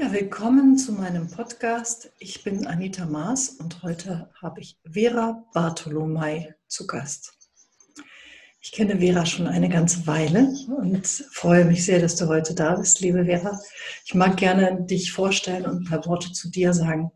Ja, 0.00 0.10
willkommen 0.12 0.78
zu 0.78 0.92
meinem 0.92 1.28
Podcast. 1.28 2.10
Ich 2.18 2.42
bin 2.42 2.66
Anita 2.66 3.04
Maas 3.04 3.50
und 3.50 3.82
heute 3.82 4.30
habe 4.40 4.62
ich 4.62 4.78
Vera 4.90 5.44
Bartolomei 5.52 6.54
zu 6.68 6.86
Gast. 6.86 7.34
Ich 8.62 8.72
kenne 8.72 9.00
Vera 9.00 9.26
schon 9.26 9.46
eine 9.46 9.68
ganze 9.68 10.06
Weile 10.06 10.54
und 10.74 11.06
freue 11.06 11.66
mich 11.66 11.84
sehr, 11.84 12.00
dass 12.00 12.16
du 12.16 12.28
heute 12.28 12.54
da 12.54 12.76
bist, 12.76 13.00
liebe 13.00 13.26
Vera. 13.26 13.60
Ich 14.06 14.14
mag 14.14 14.38
gerne 14.38 14.86
dich 14.86 15.12
vorstellen 15.12 15.66
und 15.66 15.82
ein 15.82 15.84
paar 15.84 16.06
Worte 16.06 16.32
zu 16.32 16.48
dir 16.48 16.72
sagen. 16.72 17.12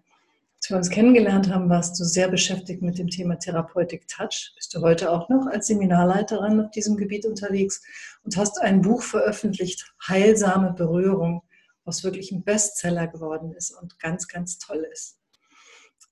Als 0.58 0.68
wir 0.68 0.76
uns 0.76 0.90
kennengelernt 0.90 1.48
haben, 1.48 1.70
warst 1.70 1.98
du 1.98 2.04
sehr 2.04 2.28
beschäftigt 2.28 2.82
mit 2.82 2.98
dem 2.98 3.08
Thema 3.08 3.38
Therapeutik 3.38 4.06
Touch. 4.08 4.52
Bist 4.56 4.74
du 4.74 4.82
heute 4.82 5.10
auch 5.10 5.30
noch 5.30 5.46
als 5.46 5.68
Seminarleiterin 5.68 6.60
auf 6.60 6.70
diesem 6.70 6.98
Gebiet 6.98 7.24
unterwegs 7.24 7.80
und 8.24 8.36
hast 8.36 8.60
ein 8.60 8.82
Buch 8.82 9.00
veröffentlicht, 9.00 9.90
Heilsame 10.06 10.74
Berührung 10.74 11.40
was 11.84 12.04
wirklich 12.04 12.32
ein 12.32 12.44
Bestseller 12.44 13.06
geworden 13.06 13.52
ist 13.52 13.70
und 13.70 13.98
ganz, 13.98 14.28
ganz 14.28 14.58
toll 14.58 14.86
ist. 14.92 15.18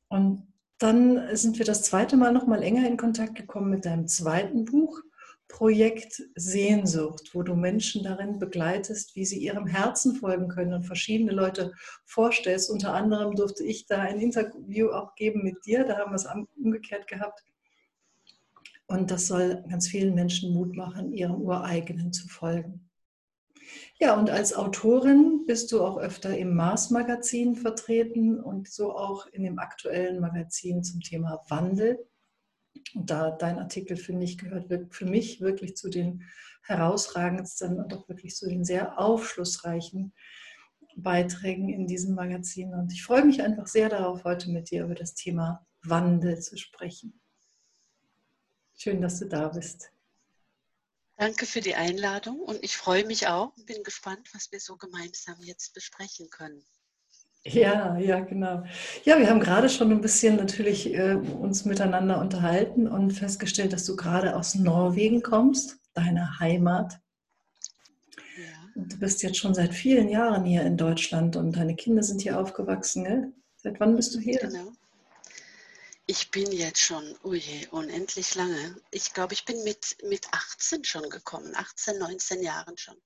Und 0.09 0.53
dann 0.79 1.37
sind 1.37 1.59
wir 1.59 1.65
das 1.65 1.83
zweite 1.83 2.17
Mal 2.17 2.33
noch 2.33 2.47
mal 2.47 2.63
enger 2.63 2.87
in 2.87 2.97
Kontakt 2.97 3.35
gekommen 3.35 3.71
mit 3.71 3.85
deinem 3.85 4.09
zweiten 4.09 4.65
Buch, 4.65 5.01
Projekt 5.53 6.23
Sehnsucht, 6.35 7.35
wo 7.35 7.43
du 7.43 7.55
Menschen 7.55 8.03
darin 8.03 8.39
begleitest, 8.39 9.15
wie 9.15 9.27
sie 9.27 9.39
ihrem 9.39 9.67
Herzen 9.67 10.17
folgen 10.17 10.49
können 10.49 10.73
und 10.73 10.85
verschiedene 10.85 11.33
Leute 11.33 11.73
vorstellst. 12.05 12.71
Unter 12.71 12.95
anderem 12.95 13.35
durfte 13.37 13.63
ich 13.63 13.87
da 13.87 14.01
ein 14.01 14.19
Interview 14.19 14.89
auch 14.89 15.15
geben 15.15 15.43
mit 15.45 15.65
dir, 15.67 15.85
da 15.85 15.99
haben 15.99 16.13
wir 16.13 16.17
es 16.17 16.27
umgekehrt 16.57 17.07
gehabt. 17.07 17.45
Und 18.87 19.11
das 19.11 19.27
soll 19.27 19.63
ganz 19.69 19.89
vielen 19.89 20.15
Menschen 20.15 20.53
Mut 20.53 20.75
machen, 20.75 21.13
ihrem 21.13 21.43
ureigenen 21.43 22.13
zu 22.13 22.29
folgen. 22.29 22.89
Ja, 23.99 24.19
und 24.19 24.31
als 24.31 24.55
Autorin 24.55 25.45
bist 25.47 25.71
du 25.73 25.85
auch 25.85 25.97
öfter 25.97 26.37
im 26.37 26.55
Mars-Magazin 26.55 27.57
vertreten 27.57 28.41
und 28.41 28.69
so 28.69 28.97
auch 28.97 29.27
in 29.27 29.45
dem 29.45 29.59
aktuellen 29.59 30.21
Magazin 30.21 30.83
zum 30.83 31.01
Thema 31.01 31.45
Wandel. 31.49 32.05
Und 32.95 33.11
da 33.11 33.31
dein 33.31 33.59
Artikel, 33.59 33.97
finde 33.97 34.25
ich, 34.25 34.39
gehört 34.39 34.67
für 34.95 35.07
mich 35.07 35.41
wirklich 35.41 35.77
zu 35.77 35.89
den 35.89 36.25
herausragendsten 36.65 37.79
und 37.79 37.95
auch 37.95 38.09
wirklich 38.09 38.35
zu 38.35 38.49
den 38.49 38.65
sehr 38.65 38.99
aufschlussreichen 38.99 40.13
Beiträgen 40.97 41.69
in 41.69 41.87
diesem 41.87 42.15
Magazin. 42.15 42.75
Und 42.75 42.93
ich 42.93 43.03
freue 43.03 43.25
mich 43.25 43.43
einfach 43.43 43.67
sehr 43.67 43.89
darauf, 43.89 44.25
heute 44.25 44.51
mit 44.51 44.71
dir 44.71 44.85
über 44.85 44.95
das 44.95 45.15
Thema 45.15 45.67
Wandel 45.83 46.41
zu 46.41 46.57
sprechen. 46.57 47.21
Schön, 48.75 49.01
dass 49.01 49.19
du 49.19 49.27
da 49.27 49.49
bist. 49.49 49.93
Danke 51.17 51.47
für 51.47 51.61
die 51.61 51.75
Einladung 51.75 52.41
und 52.41 52.63
ich 52.63 52.77
freue 52.77 53.05
mich 53.05 53.29
auch 53.29 53.57
und 53.57 53.67
bin 53.67 53.83
gespannt, 53.83 54.29
was 54.33 54.51
wir 54.51 54.61
so 54.61 54.77
gemeinsam 54.77 55.37
jetzt 55.41 55.75
besprechen 55.75 56.31
können. 56.31 56.65
Ja, 57.45 57.99
ja, 57.99 58.21
genau. 58.21 58.63
Ja, 59.05 59.19
wir 59.19 59.29
haben 59.29 59.41
gerade 59.41 59.69
schon 59.69 59.91
ein 59.91 60.01
bisschen 60.01 60.37
natürlich 60.37 60.95
äh, 60.95 61.15
uns 61.15 61.65
miteinander 61.65 62.21
unterhalten 62.21 62.87
und 62.87 63.11
festgestellt, 63.13 63.73
dass 63.73 63.85
du 63.85 63.97
gerade 63.97 64.37
aus 64.37 64.55
Norwegen 64.55 65.23
kommst, 65.23 65.79
deine 65.93 66.39
Heimat. 66.39 67.01
Ja. 68.37 68.81
Und 68.81 68.93
du 68.93 68.99
bist 68.99 69.25
jetzt 69.25 69.39
schon 69.39 69.55
seit 69.55 69.75
vielen 69.75 70.09
Jahren 70.09 70.45
hier 70.45 70.63
in 70.63 70.77
Deutschland 70.77 71.35
und 71.35 71.57
deine 71.57 71.75
Kinder 71.75 72.05
sind 72.05 72.23
hier 72.23 72.39
aufgewachsen. 72.39 73.05
Gell? 73.05 73.33
Seit 73.57 73.81
wann 73.81 73.97
bist 73.97 74.15
du 74.15 74.21
hier? 74.21 74.39
Genau. 74.39 74.73
Ich 76.07 76.31
bin 76.31 76.51
jetzt 76.51 76.81
schon, 76.81 77.17
uje, 77.23 77.69
unendlich 77.71 78.35
lange. 78.35 78.77
Ich 78.91 79.13
glaube, 79.13 79.35
ich 79.35 79.45
bin 79.45 79.63
mit, 79.63 79.97
mit 80.03 80.27
18 80.33 80.85
schon 80.85 81.09
gekommen, 81.09 81.55
18, 81.55 81.99
19 81.99 82.43
Jahren 82.43 82.77
schon. 82.77 83.01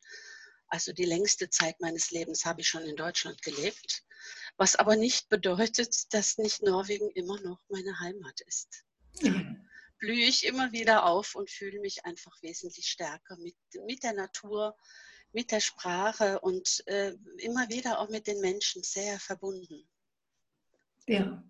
Also 0.69 0.93
die 0.93 1.05
längste 1.05 1.51
Zeit 1.51 1.79
meines 1.81 2.11
Lebens 2.11 2.45
habe 2.45 2.63
ich 2.63 2.69
schon 2.69 2.83
in 2.85 2.97
Deutschland 2.97 3.41
gelebt. 3.43 4.03
Was 4.57 4.77
aber 4.77 4.97
nicht 4.97 5.29
bedeutet, 5.29 6.13
dass 6.15 6.39
nicht 6.39 6.63
Norwegen 6.63 7.11
immer 7.11 7.41
noch 7.43 7.61
meine 7.69 8.01
Heimat 8.01 8.41
ist. 8.41 8.85
Mhm. 9.21 9.69
Blühe 9.99 10.27
ich 10.27 10.45
immer 10.45 10.73
wieder 10.73 11.05
auf 11.05 11.35
und 11.35 11.51
fühle 11.51 11.81
mich 11.81 12.05
einfach 12.05 12.43
wesentlich 12.43 12.89
stärker 12.89 13.37
mit, 13.37 13.57
mit 13.85 14.03
der 14.03 14.15
Natur, 14.15 14.77
mit 15.33 15.53
der 15.53 15.61
Sprache 15.61 16.41
und 16.41 16.83
äh, 16.87 17.15
immer 17.39 17.69
wieder 17.69 18.01
auch 18.01 18.09
mit 18.09 18.27
den 18.27 18.41
Menschen 18.41 18.83
sehr 18.83 19.21
verbunden. 19.21 19.89
Ja, 21.07 21.43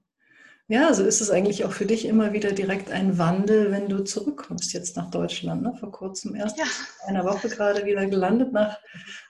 ja, 0.69 0.93
so 0.95 1.05
ist 1.05 1.21
es 1.21 1.31
eigentlich 1.31 1.65
auch 1.65 1.73
für 1.73 1.87
dich 1.87 2.07
immer 2.07 2.33
wieder 2.33 2.53
direkt 2.53 2.91
ein 2.91 3.19
Wandel, 3.19 3.71
wenn 3.71 3.89
du 3.89 4.03
zurückkommst 4.03 4.73
jetzt 4.73 4.97
nach 4.97 5.11
Deutschland. 5.11 5.63
Ne? 5.63 5.77
Vor 5.79 5.93
kurzem 5.93 6.35
erst, 6.35 6.59
ja. 6.59 6.65
einer 7.07 7.25
Woche 7.25 7.49
gerade 7.49 7.85
wieder 7.87 8.07
gelandet, 8.07 8.53
nach 8.53 8.79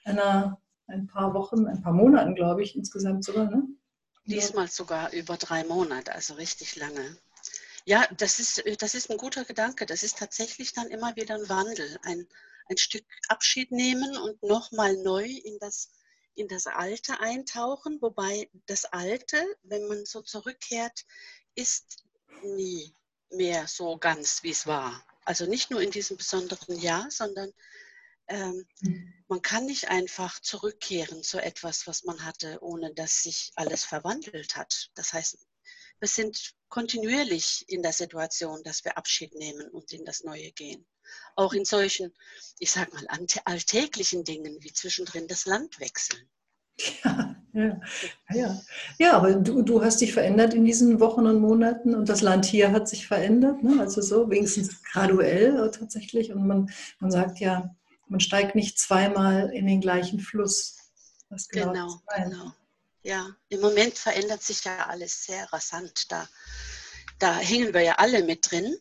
einer, 0.04 0.58
ein 0.86 1.06
paar 1.06 1.34
Wochen, 1.34 1.66
ein 1.66 1.82
paar 1.82 1.92
Monaten, 1.92 2.34
glaube 2.34 2.62
ich, 2.62 2.74
insgesamt 2.74 3.24
sogar. 3.24 3.50
Ne? 3.50 3.64
Diesmal 4.24 4.68
sogar 4.68 5.12
über 5.12 5.36
drei 5.36 5.64
Monate, 5.64 6.14
also 6.14 6.34
richtig 6.34 6.74
lange. 6.76 7.16
Ja, 7.84 8.04
das 8.16 8.38
ist, 8.38 8.64
das 8.80 8.94
ist 8.94 9.10
ein 9.10 9.18
guter 9.18 9.44
Gedanke. 9.44 9.84
Das 9.84 10.02
ist 10.02 10.18
tatsächlich 10.18 10.72
dann 10.72 10.88
immer 10.88 11.14
wieder 11.16 11.34
ein 11.34 11.48
Wandel, 11.48 11.98
ein, 12.02 12.26
ein 12.68 12.76
Stück 12.78 13.04
Abschied 13.28 13.70
nehmen 13.70 14.16
und 14.16 14.42
nochmal 14.42 14.96
neu 14.96 15.24
in 15.24 15.58
das 15.60 15.90
in 16.36 16.48
das 16.48 16.66
Alte 16.66 17.18
eintauchen, 17.20 18.00
wobei 18.00 18.50
das 18.66 18.84
Alte, 18.84 19.44
wenn 19.62 19.88
man 19.88 20.04
so 20.04 20.22
zurückkehrt, 20.22 21.04
ist 21.54 22.04
nie 22.42 22.94
mehr 23.30 23.66
so 23.66 23.96
ganz, 23.96 24.42
wie 24.42 24.50
es 24.50 24.66
war. 24.66 25.04
Also 25.24 25.46
nicht 25.46 25.70
nur 25.70 25.80
in 25.80 25.90
diesem 25.90 26.16
besonderen 26.16 26.78
Jahr, 26.78 27.10
sondern 27.10 27.52
ähm, 28.28 28.66
mhm. 28.80 29.14
man 29.28 29.42
kann 29.42 29.66
nicht 29.66 29.88
einfach 29.88 30.40
zurückkehren 30.40 31.22
zu 31.22 31.42
etwas, 31.42 31.86
was 31.86 32.04
man 32.04 32.24
hatte, 32.24 32.58
ohne 32.60 32.92
dass 32.94 33.22
sich 33.22 33.52
alles 33.56 33.84
verwandelt 33.84 34.56
hat. 34.56 34.90
Das 34.94 35.12
heißt, 35.12 35.38
wir 35.98 36.08
sind 36.08 36.54
kontinuierlich 36.68 37.64
in 37.68 37.82
der 37.82 37.92
Situation, 37.92 38.62
dass 38.64 38.84
wir 38.84 38.96
Abschied 38.98 39.34
nehmen 39.34 39.68
und 39.70 39.92
in 39.92 40.04
das 40.04 40.24
Neue 40.24 40.50
gehen. 40.52 40.86
Auch 41.36 41.52
in 41.52 41.64
solchen, 41.64 42.12
ich 42.58 42.70
sag 42.70 42.92
mal, 42.92 43.06
alltäglichen 43.44 44.24
Dingen 44.24 44.58
wie 44.60 44.72
zwischendrin 44.72 45.28
das 45.28 45.46
Land 45.46 45.78
wechseln. 45.80 46.28
Ja, 47.04 47.36
ja, 47.54 47.80
ja. 48.34 48.62
ja 48.98 49.12
aber 49.12 49.34
du, 49.34 49.62
du 49.62 49.82
hast 49.82 50.00
dich 50.00 50.12
verändert 50.12 50.52
in 50.52 50.64
diesen 50.64 51.00
Wochen 51.00 51.26
und 51.26 51.40
Monaten 51.40 51.94
und 51.94 52.08
das 52.08 52.20
Land 52.20 52.44
hier 52.44 52.72
hat 52.72 52.88
sich 52.88 53.06
verändert, 53.06 53.62
ne? 53.62 53.80
also 53.80 54.02
so 54.02 54.28
wenigstens 54.28 54.82
graduell 54.82 55.70
tatsächlich. 55.70 56.32
Und 56.32 56.46
man, 56.46 56.70
man 57.00 57.10
sagt 57.10 57.38
ja, 57.38 57.74
man 58.08 58.20
steigt 58.20 58.54
nicht 58.54 58.78
zweimal 58.78 59.50
in 59.54 59.66
den 59.66 59.80
gleichen 59.80 60.20
Fluss. 60.20 60.76
genau, 61.50 61.72
genau, 61.72 62.02
genau. 62.14 62.52
Ja, 63.06 63.36
im 63.50 63.60
Moment 63.60 63.96
verändert 63.96 64.42
sich 64.42 64.64
ja 64.64 64.88
alles 64.88 65.26
sehr 65.26 65.44
rasant. 65.52 66.10
Da, 66.10 66.28
da 67.20 67.38
hängen 67.38 67.72
wir 67.72 67.82
ja 67.82 67.94
alle 67.98 68.24
mit 68.24 68.50
drin. 68.50 68.76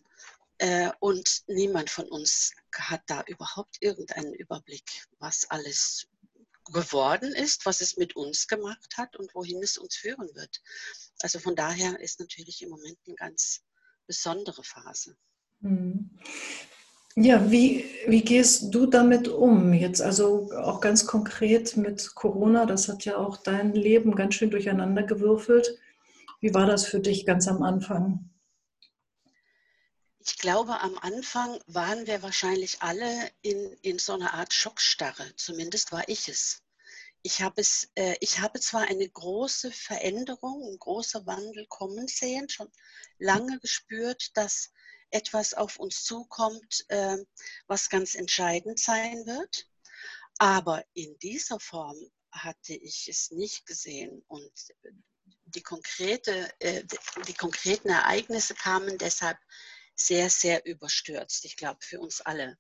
Äh, 0.58 0.90
und 1.00 1.44
niemand 1.46 1.92
von 1.92 2.08
uns 2.08 2.54
hat 2.74 3.04
da 3.06 3.22
überhaupt 3.28 3.78
irgendeinen 3.82 4.34
Überblick, 4.34 5.06
was 5.20 5.46
alles 5.52 6.08
geworden 6.74 7.36
ist, 7.36 7.68
was 7.68 7.82
es 7.82 7.98
mit 7.98 8.16
uns 8.16 8.48
gemacht 8.48 8.98
hat 8.98 9.16
und 9.16 9.36
wohin 9.36 9.62
es 9.62 9.78
uns 9.78 9.96
führen 9.96 10.34
wird. 10.34 10.60
Also 11.22 11.38
von 11.38 11.56
daher 11.56 12.00
ist 12.00 12.20
natürlich 12.20 12.64
im 12.64 12.70
Moment 12.70 12.98
eine 13.06 13.16
ganz 13.16 13.62
besondere 14.08 14.64
Phase. 14.64 15.16
Ja, 17.18 17.50
wie, 17.50 17.86
wie 18.08 18.22
gehst 18.22 18.74
du 18.76 18.88
damit 18.88 19.30
um? 19.30 19.74
Jetzt 19.74 20.02
also 20.02 20.52
auch 20.52 20.82
ganz 20.82 21.08
konkret 21.08 21.78
mit 21.78 22.14
Corona, 22.14 22.66
das 22.66 22.90
hat 22.90 23.06
ja 23.06 23.16
auch 23.16 23.38
dein 23.38 23.74
Leben 23.74 24.16
ganz 24.16 24.36
schön 24.36 24.52
durcheinander 24.52 25.04
gewürfelt. 25.04 25.80
Wie 26.42 26.54
war 26.54 26.66
das 26.66 26.86
für 26.86 27.00
dich 27.00 27.26
ganz 27.26 27.48
am 27.48 27.64
Anfang? 27.64 28.30
Ich 30.20 30.38
glaube, 30.40 30.82
am 30.82 30.98
Anfang 30.98 31.58
waren 31.68 32.06
wir 32.06 32.22
wahrscheinlich 32.22 32.82
alle 32.82 33.10
in, 33.42 33.78
in 33.82 33.98
so 33.98 34.14
einer 34.14 34.34
Art 34.34 34.54
Schockstarre. 34.54 35.24
Zumindest 35.38 35.94
war 35.94 36.04
ich 36.10 36.28
es. 36.28 36.64
Ich 37.22 37.42
habe, 37.42 37.62
es, 37.62 37.90
äh, 37.96 38.16
ich 38.20 38.42
habe 38.42 38.60
zwar 38.60 38.82
eine 38.82 39.08
große 39.08 39.72
Veränderung, 39.72 40.64
ein 40.64 40.80
großer 40.80 41.26
Wandel 41.26 41.66
kommen 41.68 42.10
sehen, 42.10 42.50
schon 42.50 42.68
lange 43.20 43.58
gespürt, 43.60 44.36
dass 44.36 44.72
etwas 45.16 45.54
auf 45.54 45.80
uns 45.80 46.04
zukommt, 46.04 46.86
äh, 46.90 47.18
was 47.68 47.90
ganz 47.90 48.16
entscheidend 48.16 48.80
sein 48.80 49.26
wird. 49.26 49.68
Aber 50.38 50.84
in 50.94 51.18
dieser 51.20 51.60
Form 51.60 51.96
hatte 52.32 52.74
ich 52.74 53.08
es 53.08 53.32
nicht 53.32 53.66
gesehen. 53.66 54.24
Und 54.28 54.52
die, 55.46 55.62
konkrete, 55.62 56.50
äh, 56.60 56.84
die 57.28 57.34
konkreten 57.34 57.90
Ereignisse 57.90 58.56
kamen 58.56 58.98
deshalb 58.98 59.38
sehr, 59.96 60.30
sehr 60.30 60.66
überstürzt, 60.66 61.46
ich 61.46 61.56
glaube, 61.56 61.80
für 61.82 62.02
uns 62.02 62.20
alle. 62.20 62.58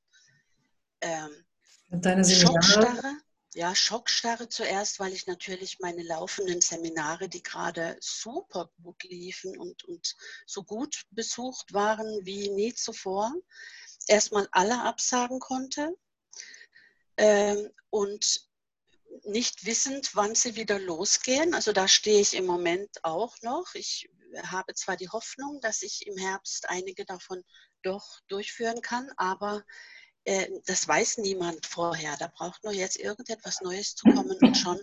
Ähm, 1.01 1.45
Deine 1.89 2.23
Seminare? 2.23 3.17
Ja, 3.57 3.73
Schockstarre 3.73 4.49
zuerst, 4.49 4.99
weil 4.99 5.13
ich 5.13 5.27
natürlich 5.27 5.79
meine 5.79 6.03
laufenden 6.03 6.59
Seminare, 6.59 7.29
die 7.29 7.41
gerade 7.41 7.95
super 8.01 8.69
gut 8.83 9.01
liefen 9.03 9.57
und, 9.57 9.85
und 9.85 10.17
so 10.45 10.61
gut 10.61 11.05
besucht 11.11 11.71
waren 11.71 12.25
wie 12.25 12.49
nie 12.49 12.73
zuvor, 12.73 13.33
erstmal 14.07 14.49
alle 14.51 14.81
absagen 14.81 15.39
konnte. 15.39 15.95
Ähm, 17.15 17.71
und 17.91 18.45
nicht 19.23 19.65
wissend, 19.65 20.13
wann 20.15 20.35
sie 20.35 20.57
wieder 20.57 20.77
losgehen. 20.77 21.53
Also 21.53 21.71
da 21.71 21.87
stehe 21.87 22.19
ich 22.19 22.33
im 22.33 22.45
Moment 22.45 23.05
auch 23.05 23.37
noch. 23.41 23.73
Ich 23.73 24.09
habe 24.47 24.73
zwar 24.73 24.97
die 24.97 25.07
Hoffnung, 25.07 25.61
dass 25.61 25.81
ich 25.81 26.05
im 26.07 26.17
Herbst 26.17 26.67
einige 26.67 27.05
davon 27.05 27.41
doch 27.83 28.19
durchführen 28.27 28.81
kann, 28.81 29.09
aber 29.15 29.63
äh, 30.25 30.49
das 30.65 30.87
weiß 30.87 31.19
niemand 31.19 31.65
vorher. 31.65 32.15
Da 32.17 32.27
braucht 32.27 32.63
nur 32.63 32.73
jetzt 32.73 32.97
irgendetwas 32.97 33.61
Neues 33.61 33.95
zu 33.95 34.09
kommen 34.11 34.37
und 34.41 34.55
schon 34.57 34.81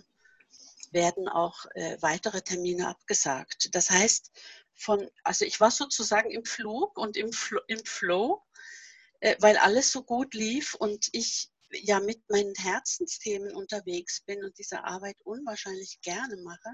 werden 0.91 1.27
auch 1.27 1.65
äh, 1.75 1.97
weitere 2.01 2.41
Termine 2.41 2.87
abgesagt. 2.87 3.69
Das 3.73 3.89
heißt, 3.89 4.31
von, 4.75 5.09
also 5.23 5.45
ich 5.45 5.59
war 5.59 5.71
sozusagen 5.71 6.31
im 6.31 6.45
Flug 6.45 6.97
und 6.97 7.17
im, 7.17 7.31
Fl 7.31 7.59
im 7.67 7.83
Flow, 7.83 8.41
äh, 9.19 9.35
weil 9.39 9.57
alles 9.57 9.91
so 9.91 10.03
gut 10.03 10.33
lief 10.33 10.75
und 10.75 11.09
ich 11.11 11.49
ja 11.71 11.99
mit 11.99 12.29
meinen 12.29 12.53
Herzensthemen 12.55 13.55
unterwegs 13.55 14.21
bin 14.21 14.43
und 14.43 14.57
diese 14.57 14.83
Arbeit 14.83 15.17
unwahrscheinlich 15.23 15.99
gerne 16.01 16.37
mache, 16.37 16.69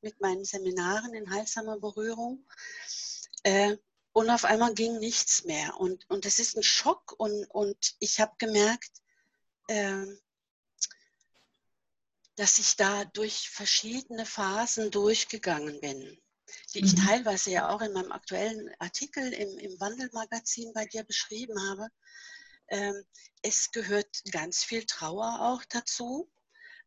mit 0.00 0.20
meinen 0.20 0.44
Seminaren 0.44 1.14
in 1.14 1.30
heilsamer 1.30 1.78
Berührung. 1.78 2.44
Äh, 3.44 3.76
und 4.14 4.30
auf 4.30 4.44
einmal 4.44 4.72
ging 4.74 5.00
nichts 5.00 5.44
mehr. 5.44 5.76
Und, 5.76 6.08
und 6.08 6.24
das 6.24 6.38
ist 6.38 6.56
ein 6.56 6.62
Schock. 6.62 7.14
Und, 7.18 7.46
und 7.50 7.96
ich 7.98 8.20
habe 8.20 8.32
gemerkt, 8.38 9.02
äh, 9.66 10.06
dass 12.36 12.58
ich 12.58 12.76
da 12.76 13.04
durch 13.06 13.50
verschiedene 13.50 14.24
Phasen 14.24 14.92
durchgegangen 14.92 15.80
bin, 15.80 16.16
die 16.72 16.84
ich 16.84 16.96
mhm. 16.96 17.06
teilweise 17.06 17.50
ja 17.50 17.68
auch 17.68 17.80
in 17.80 17.92
meinem 17.92 18.12
aktuellen 18.12 18.70
Artikel 18.78 19.32
im, 19.32 19.58
im 19.58 19.80
Wandelmagazin 19.80 20.72
bei 20.72 20.86
dir 20.86 21.02
beschrieben 21.02 21.60
habe. 21.68 21.88
Ähm, 22.68 23.04
es 23.42 23.72
gehört 23.72 24.22
ganz 24.30 24.62
viel 24.62 24.84
Trauer 24.84 25.40
auch 25.40 25.64
dazu. 25.64 26.30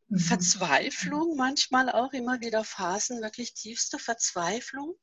Mhm. 0.07 0.19
Verzweiflung, 0.19 1.35
manchmal 1.35 1.91
auch 1.91 2.13
immer 2.13 2.39
wieder 2.39 2.63
Phasen, 2.63 3.21
wirklich 3.21 3.53
tiefste 3.53 3.99
Verzweiflung. 3.99 4.97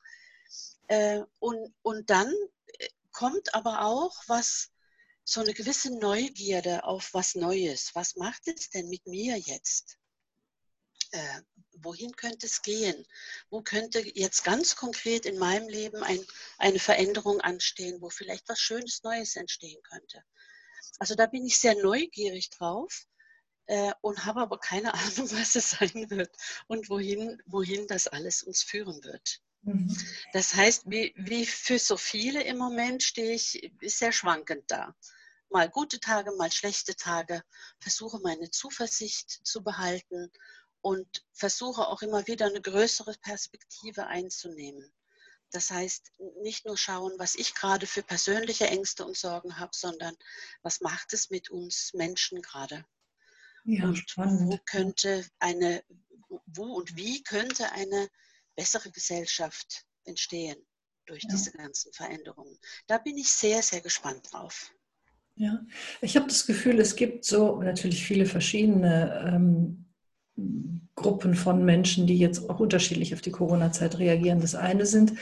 Äh, 0.89 1.23
und, 1.39 1.75
und 1.83 2.11
dann 2.11 2.33
äh, 2.79 2.89
kommt 3.13 3.55
aber 3.55 3.85
auch 3.85 4.23
was, 4.27 4.71
so 5.25 5.41
eine 5.41 5.55
gewisse 5.55 5.99
Neugierde 5.99 6.85
auf 6.85 7.15
was 7.15 7.35
Neues. 7.35 7.95
Was 7.95 8.17
macht 8.17 8.47
es 8.47 8.71
denn 8.71 8.89
mit 8.89 9.07
mir 9.07 9.39
jetzt? 9.39 9.99
Äh, 11.13 11.43
wohin 11.81 12.15
könnte 12.17 12.47
es 12.47 12.63
gehen? 12.63 13.07
Wo 13.51 13.63
könnte 13.63 14.01
jetzt 14.01 14.45
ganz 14.45 14.77
konkret 14.77 15.27
in 15.27 15.39
meinem 15.39 15.69
Leben 15.69 16.03
ein, 16.03 16.25
eine 16.59 16.79
Veränderung 16.79 17.41
anstehen, 17.41 18.01
wo 18.01 18.11
vielleicht 18.11 18.49
was 18.49 18.61
Schönes 18.61 19.03
Neues 19.03 19.37
entstehen 19.37 19.81
könnte? 19.83 20.23
Also 20.99 21.15
da 21.15 21.27
bin 21.27 21.47
ich 21.47 21.59
sehr 21.59 21.75
neugierig 21.83 22.51
drauf 22.51 23.07
äh, 23.67 23.93
und 24.03 24.25
habe 24.25 24.41
aber 24.41 24.59
keine 24.59 24.93
Ahnung, 24.95 25.31
was 25.33 25.55
es 25.55 25.71
sein 25.71 26.11
wird 26.11 26.35
und 26.67 26.91
wohin, 26.91 27.41
wohin 27.47 27.87
das 27.87 28.09
alles 28.09 28.43
uns 28.43 28.63
führen 28.63 29.03
wird. 29.05 29.41
Mhm. 29.65 29.97
Das 30.33 30.55
heißt, 30.55 30.85
wie, 30.87 31.13
wie 31.17 31.47
für 31.47 31.79
so 31.79 31.97
viele 31.97 32.43
im 32.43 32.59
Moment 32.59 33.03
stehe 33.03 33.35
ich 33.35 33.71
sehr 33.83 34.13
schwankend 34.13 34.71
da. 34.71 34.95
Mal 35.51 35.69
gute 35.69 36.01
Tage, 36.01 36.33
mal 36.37 36.51
schlechte 36.51 36.97
Tage, 36.97 37.43
versuche 37.79 38.19
meine 38.21 38.51
Zuversicht 38.51 39.41
zu 39.45 39.63
behalten 39.63 40.31
und 40.81 41.25
versuche 41.33 41.87
auch 41.87 42.03
immer 42.03 42.27
wieder 42.27 42.47
eine 42.47 42.61
größere 42.61 43.15
Perspektive 43.23 44.07
einzunehmen. 44.07 44.93
Das 45.51 45.71
heißt, 45.71 46.13
nicht 46.43 46.67
nur 46.67 46.77
schauen, 46.77 47.13
was 47.19 47.37
ich 47.37 47.55
gerade 47.55 47.87
für 47.87 48.03
persönliche 48.03 48.67
Ängste 48.67 49.07
und 49.07 49.17
Sorgen 49.17 49.59
habe, 49.59 49.71
sondern 49.73 50.17
was 50.63 50.81
macht 50.81 51.13
es 51.13 51.31
mit 51.31 51.49
uns 51.49 51.93
Menschen 51.95 52.43
gerade? 52.43 52.85
Ja, 53.65 53.85
und 53.85 53.97
spannend. 53.97 54.53
wo 54.53 54.59
könnte 54.67 55.25
eine, 55.39 55.85
wo 56.47 56.65
und 56.65 56.97
wie 56.97 57.23
könnte 57.23 57.71
eine 57.73 58.11
bessere 58.57 58.91
Gesellschaft 58.91 59.85
entstehen 60.05 60.57
durch 61.07 61.23
ja. 61.25 61.31
diese 61.31 61.53
ganzen 61.53 61.93
Veränderungen? 61.93 62.59
Da 62.87 62.99
bin 62.99 63.17
ich 63.17 63.31
sehr, 63.31 63.63
sehr 63.63 63.81
gespannt 63.81 64.33
drauf. 64.33 64.71
Ja, 65.37 65.65
ich 66.01 66.17
habe 66.17 66.29
das 66.29 66.47
Gefühl, 66.47 66.79
es 66.79 66.95
gibt 66.95 67.25
so 67.25 67.61
natürlich 67.61 68.07
viele 68.07 68.27
verschiedene 68.27 69.33
ähm, 69.35 69.84
Gruppen 70.97 71.35
von 71.35 71.65
Menschen, 71.65 72.07
die 72.07 72.19
jetzt 72.19 72.51
auch 72.51 72.59
unterschiedlich 72.59 73.15
auf 73.15 73.21
die 73.21 73.31
Corona-Zeit 73.31 73.99
reagieren. 73.99 74.41
Das 74.41 74.55
eine 74.55 74.85
sind 74.85 75.13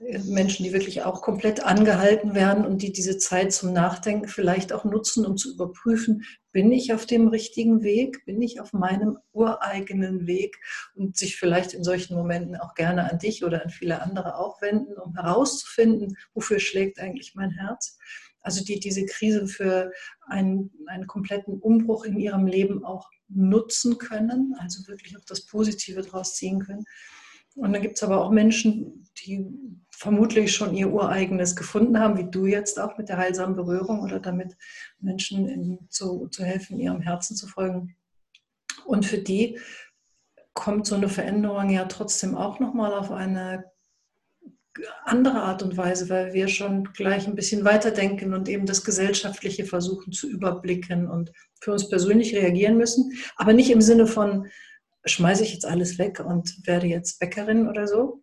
äh, 0.00 0.18
Menschen, 0.20 0.64
die 0.64 0.72
wirklich 0.72 1.02
auch 1.02 1.20
komplett 1.20 1.64
angehalten 1.64 2.34
werden 2.34 2.64
und 2.64 2.80
die 2.80 2.92
diese 2.92 3.18
Zeit 3.18 3.52
zum 3.52 3.72
Nachdenken 3.72 4.28
vielleicht 4.28 4.72
auch 4.72 4.84
nutzen, 4.84 5.26
um 5.26 5.36
zu 5.36 5.52
überprüfen, 5.52 6.24
bin 6.52 6.70
ich 6.72 6.92
auf 6.92 7.06
dem 7.06 7.28
richtigen 7.28 7.82
Weg, 7.82 8.24
bin 8.24 8.40
ich 8.40 8.60
auf 8.60 8.72
meinem 8.72 9.18
ureigenen 9.32 10.26
Weg 10.26 10.58
und 10.94 11.16
sich 11.16 11.36
vielleicht 11.36 11.74
in 11.74 11.84
solchen 11.84 12.14
Momenten 12.14 12.56
auch 12.56 12.74
gerne 12.74 13.10
an 13.10 13.18
dich 13.18 13.44
oder 13.44 13.62
an 13.62 13.70
viele 13.70 14.02
andere 14.02 14.36
auch 14.36 14.60
wenden, 14.62 14.94
um 14.98 15.14
herauszufinden, 15.14 16.16
wofür 16.34 16.60
schlägt 16.60 16.98
eigentlich 16.98 17.34
mein 17.34 17.50
Herz. 17.50 17.98
Also 18.42 18.64
die 18.64 18.80
diese 18.80 19.06
Krise 19.06 19.46
für 19.46 19.92
einen, 20.26 20.70
einen 20.86 21.06
kompletten 21.06 21.58
Umbruch 21.60 22.04
in 22.04 22.18
ihrem 22.18 22.46
Leben 22.46 22.84
auch 22.84 23.08
nutzen 23.28 23.98
können, 23.98 24.54
also 24.58 24.86
wirklich 24.88 25.16
auch 25.16 25.24
das 25.24 25.46
Positive 25.46 26.02
daraus 26.02 26.34
ziehen 26.34 26.60
können. 26.60 26.84
Und 27.54 27.72
dann 27.72 27.82
gibt 27.82 27.96
es 27.96 28.02
aber 28.02 28.24
auch 28.24 28.30
Menschen, 28.30 29.06
die 29.24 29.46
vermutlich 29.90 30.54
schon 30.54 30.74
ihr 30.74 30.90
ureigenes 30.90 31.54
gefunden 31.54 31.98
haben, 31.98 32.16
wie 32.16 32.30
du 32.30 32.46
jetzt 32.46 32.80
auch 32.80 32.96
mit 32.96 33.08
der 33.08 33.18
heilsamen 33.18 33.56
Berührung 33.56 34.00
oder 34.00 34.20
damit 34.20 34.56
Menschen 35.00 35.48
in, 35.48 35.78
zu, 35.90 36.28
zu 36.28 36.44
helfen, 36.44 36.78
ihrem 36.78 37.02
Herzen 37.02 37.36
zu 37.36 37.46
folgen. 37.46 37.94
Und 38.86 39.04
für 39.06 39.18
die 39.18 39.58
kommt 40.54 40.86
so 40.86 40.94
eine 40.94 41.08
Veränderung 41.08 41.70
ja 41.70 41.84
trotzdem 41.84 42.36
auch 42.36 42.58
nochmal 42.58 42.92
auf 42.94 43.10
eine 43.10 43.71
andere 45.04 45.42
Art 45.42 45.62
und 45.62 45.76
Weise, 45.76 46.08
weil 46.08 46.32
wir 46.32 46.48
schon 46.48 46.84
gleich 46.92 47.26
ein 47.26 47.34
bisschen 47.34 47.64
weiterdenken 47.64 48.34
und 48.34 48.48
eben 48.48 48.66
das 48.66 48.84
Gesellschaftliche 48.84 49.64
versuchen 49.64 50.12
zu 50.12 50.28
überblicken 50.28 51.08
und 51.08 51.32
für 51.60 51.72
uns 51.72 51.88
persönlich 51.88 52.34
reagieren 52.34 52.76
müssen, 52.76 53.12
aber 53.36 53.52
nicht 53.52 53.70
im 53.70 53.80
Sinne 53.80 54.06
von, 54.06 54.46
schmeiße 55.04 55.42
ich 55.42 55.52
jetzt 55.52 55.66
alles 55.66 55.98
weg 55.98 56.20
und 56.20 56.66
werde 56.66 56.86
jetzt 56.86 57.18
Bäckerin 57.18 57.68
oder 57.68 57.86
so, 57.86 58.22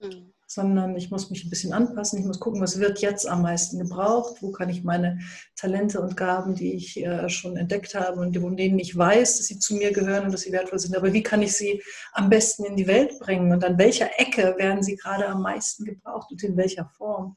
mhm 0.00 0.32
sondern 0.46 0.96
ich 0.96 1.10
muss 1.10 1.28
mich 1.30 1.44
ein 1.44 1.50
bisschen 1.50 1.72
anpassen. 1.72 2.20
Ich 2.20 2.24
muss 2.24 2.38
gucken, 2.38 2.60
was 2.60 2.78
wird 2.78 3.00
jetzt 3.00 3.26
am 3.26 3.42
meisten 3.42 3.78
gebraucht, 3.78 4.40
wo 4.40 4.52
kann 4.52 4.68
ich 4.68 4.84
meine 4.84 5.18
Talente 5.56 6.00
und 6.00 6.16
Gaben, 6.16 6.54
die 6.54 6.74
ich 6.74 6.96
äh, 6.98 7.28
schon 7.28 7.56
entdeckt 7.56 7.94
habe 7.94 8.20
und 8.20 8.38
von 8.38 8.56
denen 8.56 8.78
ich 8.78 8.96
weiß, 8.96 9.38
dass 9.38 9.46
sie 9.46 9.58
zu 9.58 9.74
mir 9.74 9.92
gehören 9.92 10.26
und 10.26 10.32
dass 10.32 10.42
sie 10.42 10.52
wertvoll 10.52 10.78
sind, 10.78 10.96
aber 10.96 11.12
wie 11.12 11.22
kann 11.22 11.42
ich 11.42 11.56
sie 11.56 11.82
am 12.12 12.30
besten 12.30 12.64
in 12.64 12.76
die 12.76 12.86
Welt 12.86 13.18
bringen 13.18 13.52
und 13.52 13.64
an 13.64 13.76
welcher 13.78 14.20
Ecke 14.20 14.54
werden 14.56 14.82
sie 14.82 14.96
gerade 14.96 15.26
am 15.26 15.42
meisten 15.42 15.84
gebraucht 15.84 16.30
und 16.30 16.42
in 16.42 16.56
welcher 16.56 16.86
Form? 16.96 17.36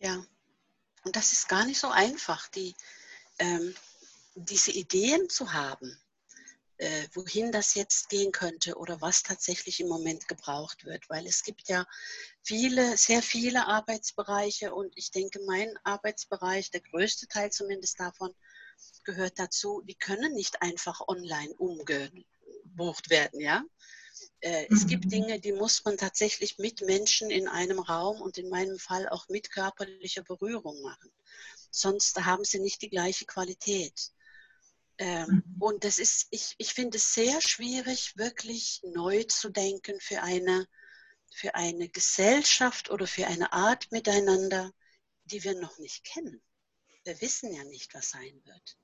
Ja, 0.00 0.22
und 1.04 1.14
das 1.14 1.32
ist 1.32 1.48
gar 1.48 1.64
nicht 1.66 1.78
so 1.78 1.88
einfach, 1.88 2.48
die, 2.48 2.74
ähm, 3.38 3.74
diese 4.34 4.72
Ideen 4.72 5.28
zu 5.28 5.52
haben 5.52 5.99
äh, 6.80 7.08
wohin 7.12 7.52
das 7.52 7.74
jetzt 7.74 8.08
gehen 8.08 8.32
könnte 8.32 8.76
oder 8.76 9.02
was 9.02 9.22
tatsächlich 9.22 9.80
im 9.80 9.88
Moment 9.88 10.28
gebraucht 10.28 10.86
wird. 10.86 11.10
Weil 11.10 11.26
es 11.26 11.42
gibt 11.42 11.68
ja 11.68 11.86
viele, 12.42 12.96
sehr 12.96 13.22
viele 13.22 13.66
Arbeitsbereiche 13.66 14.74
und 14.74 14.96
ich 14.96 15.10
denke, 15.10 15.40
mein 15.46 15.78
Arbeitsbereich, 15.84 16.70
der 16.70 16.80
größte 16.80 17.28
Teil 17.28 17.52
zumindest 17.52 18.00
davon, 18.00 18.34
gehört 19.04 19.38
dazu, 19.38 19.82
die 19.82 19.94
können 19.94 20.32
nicht 20.32 20.62
einfach 20.62 21.06
online 21.06 21.52
umgebucht 21.54 23.10
werden, 23.10 23.40
ja. 23.40 23.62
Äh, 24.40 24.66
es 24.70 24.86
gibt 24.86 25.04
mhm. 25.04 25.10
Dinge, 25.10 25.40
die 25.40 25.52
muss 25.52 25.84
man 25.84 25.98
tatsächlich 25.98 26.56
mit 26.58 26.80
Menschen 26.80 27.28
in 27.30 27.46
einem 27.46 27.78
Raum 27.78 28.22
und 28.22 28.38
in 28.38 28.48
meinem 28.48 28.78
Fall 28.78 29.06
auch 29.10 29.28
mit 29.28 29.50
körperlicher 29.50 30.22
Berührung 30.22 30.80
machen. 30.80 31.12
Sonst 31.70 32.24
haben 32.24 32.44
sie 32.44 32.58
nicht 32.58 32.80
die 32.80 32.88
gleiche 32.88 33.26
Qualität. 33.26 34.12
Ähm, 35.00 35.42
mhm. 35.46 35.62
Und 35.62 35.84
das 35.84 35.98
ist, 35.98 36.28
ich, 36.30 36.54
ich 36.58 36.74
finde 36.74 36.98
es 36.98 37.14
sehr 37.14 37.40
schwierig, 37.40 38.18
wirklich 38.18 38.82
neu 38.84 39.24
zu 39.24 39.48
denken 39.48 39.98
für 39.98 40.22
eine, 40.22 40.68
für 41.32 41.54
eine 41.54 41.88
Gesellschaft 41.88 42.90
oder 42.90 43.06
für 43.06 43.26
eine 43.26 43.52
Art 43.54 43.90
miteinander, 43.92 44.70
die 45.24 45.42
wir 45.42 45.58
noch 45.58 45.78
nicht 45.78 46.04
kennen. 46.04 46.42
Wir 47.04 47.18
wissen 47.22 47.50
ja 47.54 47.64
nicht, 47.64 47.94
was 47.94 48.10
sein 48.10 48.42
wird. 48.44 48.76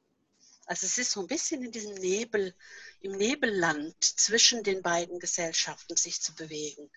Also 0.64 0.87
es 0.87 0.96
ist 0.96 1.12
so 1.12 1.20
ein 1.20 1.26
bisschen 1.26 1.62
in 1.62 1.70
diesem 1.70 1.94
Nebel, 1.94 2.54
im 3.00 3.12
Nebelland 3.12 3.94
zwischen 4.02 4.62
den 4.62 4.80
beiden 4.80 5.20
Gesellschaften 5.20 5.96
sich 5.96 6.23
zu 6.23 6.35
bewegen 6.35 6.90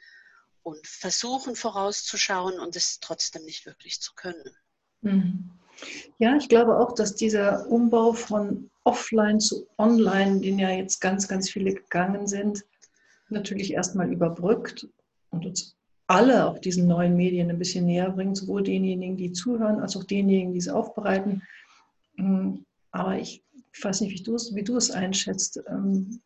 und 0.63 0.87
versuchen 0.87 1.57
vorauszuschauen 1.57 2.57
und 2.57 2.77
es 2.77 3.01
trotzdem 3.01 3.43
nicht 3.43 3.65
wirklich 3.65 3.99
zu 4.01 4.13
können. 4.15 4.57
Mhm. 5.01 5.58
Ja, 6.17 6.35
ich 6.35 6.49
glaube 6.49 6.77
auch, 6.77 6.93
dass 6.93 7.15
dieser 7.15 7.69
Umbau 7.69 8.13
von 8.13 8.69
offline 8.83 9.39
zu 9.39 9.67
online, 9.77 10.41
den 10.41 10.59
ja 10.59 10.69
jetzt 10.69 10.99
ganz, 10.99 11.27
ganz 11.27 11.49
viele 11.49 11.73
gegangen 11.73 12.27
sind, 12.27 12.65
natürlich 13.29 13.73
erstmal 13.73 14.11
überbrückt 14.11 14.87
und 15.29 15.45
uns 15.45 15.75
alle 16.07 16.47
auch 16.47 16.57
diesen 16.57 16.87
neuen 16.87 17.15
Medien 17.15 17.51
ein 17.51 17.59
bisschen 17.59 17.85
näher 17.85 18.09
bringt, 18.09 18.35
sowohl 18.35 18.63
denjenigen, 18.63 19.15
die 19.15 19.31
zuhören, 19.31 19.79
als 19.79 19.95
auch 19.95 20.03
denjenigen, 20.03 20.53
die 20.53 20.59
es 20.59 20.67
aufbereiten. 20.67 21.43
Mm, 22.15 22.55
aber 22.91 23.19
ich 23.19 23.43
Ich 23.71 23.83
weiß 23.83 24.01
nicht, 24.01 24.13
wie 24.17 24.23
du 24.23 24.33
es, 24.35 24.55
wie 24.55 24.63
du 24.63 24.75
es 24.75 24.89
einschätzt. 24.89 25.61
Ähm, 25.67 26.21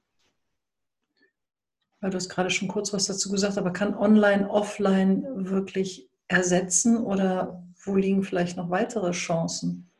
weil 2.00 2.10
du 2.10 2.18
hast 2.18 2.30
gerade 2.30 2.50
schon 2.50 2.68
kurz 2.68 2.94
was 2.94 3.06
dazu 3.06 3.30
gesagt, 3.30 3.58
aber 3.58 3.72
kann 3.72 3.96
Online, 3.96 4.50
Offline 4.50 5.26
wirklich 5.50 6.10
ersetzen 6.28 6.98
oder 6.98 7.64
wo 7.86 7.96
liegen 7.96 8.24
vielleicht 8.24 8.58
noch 8.58 8.70
weitere 8.70 9.12
Chancen? 9.12 9.92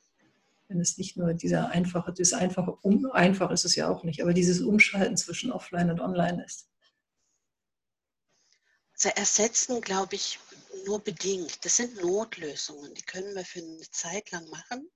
Wenn 0.68 0.80
es 0.80 0.98
nicht 0.98 1.18
nur 1.18 1.34
dieser 1.34 1.70
einfache, 1.70 2.14
das 2.14 2.34
einfache, 2.34 2.72
um, 2.82 3.12
einfach 3.12 3.52
ist 3.52 3.66
es 3.66 3.76
ja 3.76 3.90
auch 3.90 4.04
nicht, 4.04 4.22
aber 4.22 4.34
dieses 4.34 4.62
Umschalten 4.62 5.18
zwischen 5.18 5.52
Offline 5.52 5.92
und 5.92 6.00
Online 6.00 6.44
ist. 6.44 6.70
Also 8.94 9.10
ersetzen, 9.10 9.82
glaube 9.82 10.16
ich, 10.16 10.40
nur 10.86 11.00
bedingt. 11.00 11.64
Das 11.66 11.78
sind 11.78 12.02
Notlösungen, 12.02 12.94
die 12.94 13.02
können 13.02 13.36
wir 13.36 13.46
für 13.46 13.60
eine 13.60 13.92
Zeit 13.92 14.32
lang 14.32 14.48
machen 14.50 14.90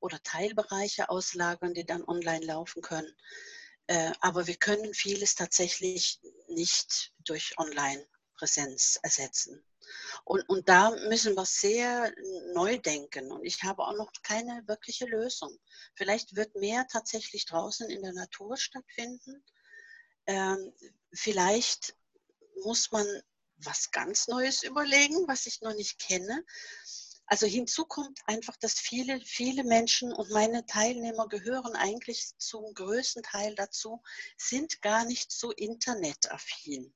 oder 0.00 0.22
Teilbereiche 0.22 1.10
auslagern, 1.10 1.74
die 1.74 1.84
dann 1.84 2.04
online 2.04 2.44
laufen 2.44 2.82
können. 2.82 3.12
Äh, 3.88 4.12
aber 4.20 4.46
wir 4.46 4.56
können 4.56 4.94
vieles 4.94 5.34
tatsächlich 5.34 6.20
nicht 6.48 7.12
durch 7.24 7.58
Online-Präsenz 8.38 8.98
ersetzen. 9.02 9.64
Und, 10.24 10.48
und 10.48 10.68
da 10.68 10.90
müssen 11.08 11.34
wir 11.34 11.44
sehr 11.44 12.12
neu 12.54 12.78
denken. 12.78 13.32
Und 13.32 13.44
ich 13.44 13.62
habe 13.62 13.82
auch 13.82 13.96
noch 13.96 14.12
keine 14.22 14.62
wirkliche 14.66 15.06
Lösung. 15.06 15.56
Vielleicht 15.94 16.36
wird 16.36 16.54
mehr 16.54 16.86
tatsächlich 16.86 17.46
draußen 17.46 17.88
in 17.90 18.02
der 18.02 18.12
Natur 18.12 18.56
stattfinden. 18.56 19.44
Ähm, 20.26 20.72
vielleicht 21.12 21.96
muss 22.62 22.90
man 22.92 23.06
was 23.56 23.90
ganz 23.90 24.28
Neues 24.28 24.62
überlegen, 24.62 25.26
was 25.26 25.46
ich 25.46 25.60
noch 25.62 25.74
nicht 25.74 25.98
kenne. 25.98 26.44
Also 27.26 27.46
hinzu 27.46 27.84
kommt 27.84 28.20
einfach, 28.26 28.56
dass 28.56 28.74
viele, 28.74 29.20
viele 29.20 29.64
Menschen 29.64 30.12
und 30.12 30.30
meine 30.30 30.64
Teilnehmer 30.64 31.28
gehören 31.28 31.76
eigentlich 31.76 32.30
zum 32.38 32.72
größten 32.72 33.22
Teil 33.22 33.54
dazu, 33.54 34.02
sind 34.38 34.80
gar 34.80 35.04
nicht 35.04 35.30
so 35.30 35.50
internetaffin. 35.52 36.94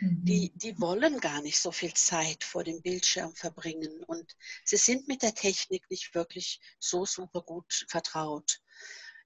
Mhm. 0.00 0.24
Die, 0.24 0.52
die 0.54 0.80
wollen 0.80 1.20
gar 1.20 1.42
nicht 1.42 1.58
so 1.58 1.72
viel 1.72 1.94
Zeit 1.94 2.44
vor 2.44 2.64
dem 2.64 2.80
Bildschirm 2.82 3.34
verbringen 3.34 4.02
und 4.04 4.36
sie 4.64 4.76
sind 4.76 5.08
mit 5.08 5.22
der 5.22 5.34
Technik 5.34 5.88
nicht 5.90 6.14
wirklich 6.14 6.60
so 6.78 7.04
super 7.04 7.42
gut 7.42 7.86
vertraut. 7.88 8.60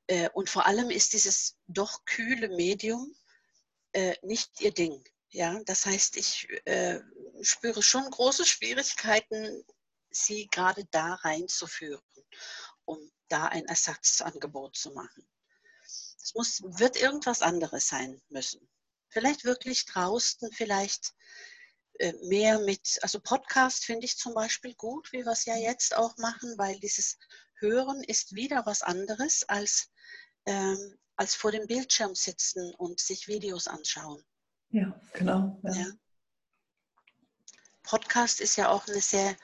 Äh, 0.07 0.31
und 0.31 0.51
vor 0.51 0.67
allem 0.67 0.91
ist 0.91 1.13
dieses 1.13 1.57
doch 1.67 2.05
kühle 2.05 2.49
Medium 2.49 3.15
äh, 3.93 4.15
nicht 4.23 4.61
ihr 4.61 4.73
Ding. 4.73 5.03
Ja, 5.31 5.61
das 5.65 5.87
heißt, 5.87 6.17
ich 6.17 6.49
äh, 6.67 7.01
spüre 7.43 7.83
schon 7.83 8.11
große 8.11 8.45
Schwierigkeiten, 8.45 9.65
sie 10.11 10.47
gerade 10.49 10.85
da 10.91 11.15
reinzuführen, 11.15 12.03
um 12.85 12.99
da 13.29 13.47
ein 13.47 13.65
Ersatzangebot 13.65 14.77
zu 14.77 14.91
machen. 14.93 15.27
Es 16.23 16.35
muss, 16.35 16.63
wird 16.79 16.97
irgendwas 16.97 17.41
anderes 17.41 17.89
sein 17.89 18.21
müssen. 18.29 18.69
Vielleicht 19.13 19.45
wirklich 19.45 19.85
draußen, 19.87 20.51
vielleicht 20.53 21.13
äh, 21.99 22.15
mehr 22.23 22.59
mit, 22.61 22.99
also 23.03 23.21
Podcast 23.21 23.85
finde 23.85 24.07
ich 24.07 24.17
zum 24.17 24.35
Beispiel 24.35 24.75
gut, 24.75 25.13
wie 25.13 25.25
wir 25.25 25.33
es 25.33 25.45
ja 25.45 25.57
jetzt 25.57 25.95
auch 25.95 26.17
machen, 26.17 26.57
weil 26.57 26.81
dieses 26.81 27.19
Hören 27.59 28.03
ist 28.05 28.35
wieder 28.35 28.65
was 28.65 28.83
anderes 28.83 29.45
als, 29.49 29.91
ähm, 30.47 30.99
als 31.17 31.35
vor 31.35 31.53
dem 31.53 31.67
Bildschirm 31.67 32.15
sitzen 32.15 32.75
und 32.77 33.01
sich 33.01 33.29
Videos 33.29 33.69
anschauen. 33.69 34.25
Ja, 34.71 34.99
genau. 35.13 35.61
Ja. 35.65 35.73
Ja. 35.75 35.87
Podcast 37.83 38.41
ist 38.41 38.57
ja 38.57 38.71
auch 38.71 38.89
eine 38.89 39.01
sehr, 39.01 39.37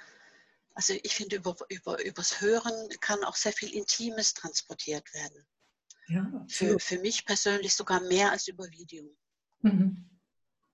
also 0.74 0.94
ich 1.02 1.14
finde, 1.14 1.36
über, 1.36 1.54
über, 1.68 2.02
übers 2.02 2.40
Hören 2.40 2.88
kann 3.00 3.22
auch 3.24 3.36
sehr 3.36 3.52
viel 3.52 3.74
Intimes 3.74 4.32
transportiert 4.32 5.12
werden. 5.12 5.46
Ja, 6.06 6.46
für, 6.48 6.80
für 6.80 6.98
mich 7.00 7.26
persönlich 7.26 7.74
sogar 7.74 8.00
mehr 8.00 8.30
als 8.30 8.48
über 8.48 8.64
Video. 8.70 9.14
Mhm. 9.62 10.04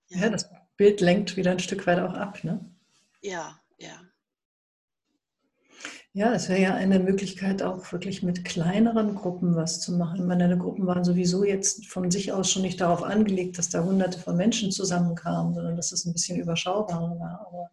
Ja. 0.09 0.29
das 0.29 0.51
Bild 0.77 1.01
lenkt 1.01 1.37
wieder 1.37 1.51
ein 1.51 1.61
Stück 1.61 1.87
weit 1.87 1.99
auch 1.99 2.15
ab, 2.15 2.45
ne? 2.45 2.61
Ja, 3.23 3.59
ja. 3.79 4.01
Ja, 6.13 6.33
es 6.33 6.49
wäre 6.49 6.61
ja 6.61 6.75
eine 6.75 7.01
Möglichkeit, 7.01 7.61
auch 7.63 7.91
wirklich 7.91 8.23
mit 8.23 8.45
kleineren 8.45 9.17
Gruppen 9.17 9.57
was 9.57 9.81
zu 9.81 9.97
machen. 9.97 10.29
Meine 10.29 10.57
Gruppen 10.57 10.87
waren 10.87 11.03
sowieso 11.03 11.43
jetzt 11.43 11.87
von 11.87 12.09
sich 12.11 12.33
aus 12.33 12.51
schon 12.53 12.63
nicht 12.63 12.81
darauf 12.81 13.03
angelegt, 13.03 13.59
dass 13.59 13.69
da 13.69 13.83
hunderte 13.83 14.21
von 14.21 14.37
Menschen 14.37 14.71
zusammenkamen, 14.71 15.55
sondern 15.55 15.75
dass 15.77 15.91
es 15.91 16.05
ein 16.05 16.13
bisschen 16.13 16.39
überschaubarer 16.39 17.19
war. 17.19 17.47
Aber 17.49 17.71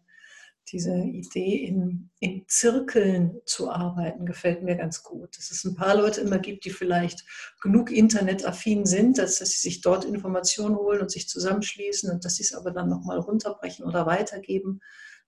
diese 0.68 0.94
Idee, 0.94 1.56
in, 1.56 2.10
in 2.20 2.44
Zirkeln 2.48 3.40
zu 3.44 3.70
arbeiten, 3.70 4.24
gefällt 4.24 4.62
mir 4.62 4.76
ganz 4.76 5.02
gut. 5.02 5.36
Dass 5.36 5.50
es 5.50 5.64
ein 5.64 5.74
paar 5.74 5.96
Leute 5.96 6.20
immer 6.20 6.38
gibt, 6.38 6.64
die 6.64 6.70
vielleicht 6.70 7.24
genug 7.60 7.90
internetaffin 7.90 8.86
sind, 8.86 9.18
dass, 9.18 9.38
dass 9.38 9.50
sie 9.50 9.60
sich 9.60 9.80
dort 9.80 10.04
Informationen 10.04 10.76
holen 10.76 11.00
und 11.00 11.10
sich 11.10 11.28
zusammenschließen 11.28 12.10
und 12.10 12.24
dass 12.24 12.36
sie 12.36 12.44
es 12.44 12.54
aber 12.54 12.70
dann 12.70 12.88
nochmal 12.88 13.18
runterbrechen 13.18 13.84
oder 13.84 14.06
weitergeben 14.06 14.80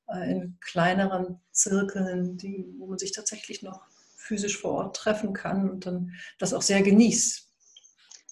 äh, 0.09 0.31
in 0.31 0.59
kleineren 0.61 1.41
Zirkeln, 1.53 2.39
die, 2.39 2.75
wo 2.79 2.87
man 2.87 2.99
sich 2.99 3.13
tatsächlich 3.13 3.63
noch 3.63 3.87
physisch 4.17 4.59
vor 4.59 4.73
Ort 4.73 4.97
treffen 4.97 5.35
kann 5.35 5.69
und 5.69 5.87
dann 5.87 6.15
das 6.39 6.55
auch 6.55 6.63
sehr 6.63 6.83
genießt. 6.83 7.47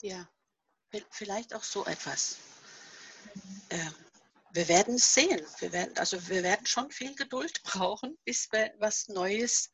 Ja, 0.00 0.28
vielleicht 1.11 1.54
auch 1.54 1.62
so 1.62 1.85
etwas. 1.85 2.38
Ähm, 3.71 3.92
wir 4.52 4.68
werden 4.68 4.94
es 4.94 5.14
sehen. 5.14 5.40
Wir 5.59 5.73
werden, 5.73 5.97
also 5.97 6.28
wir 6.28 6.42
werden 6.42 6.66
schon 6.66 6.90
viel 6.90 7.14
Geduld 7.14 7.62
brauchen, 7.64 8.16
bis 8.25 8.50
wir 8.52 8.73
was 8.78 9.09
Neues 9.09 9.71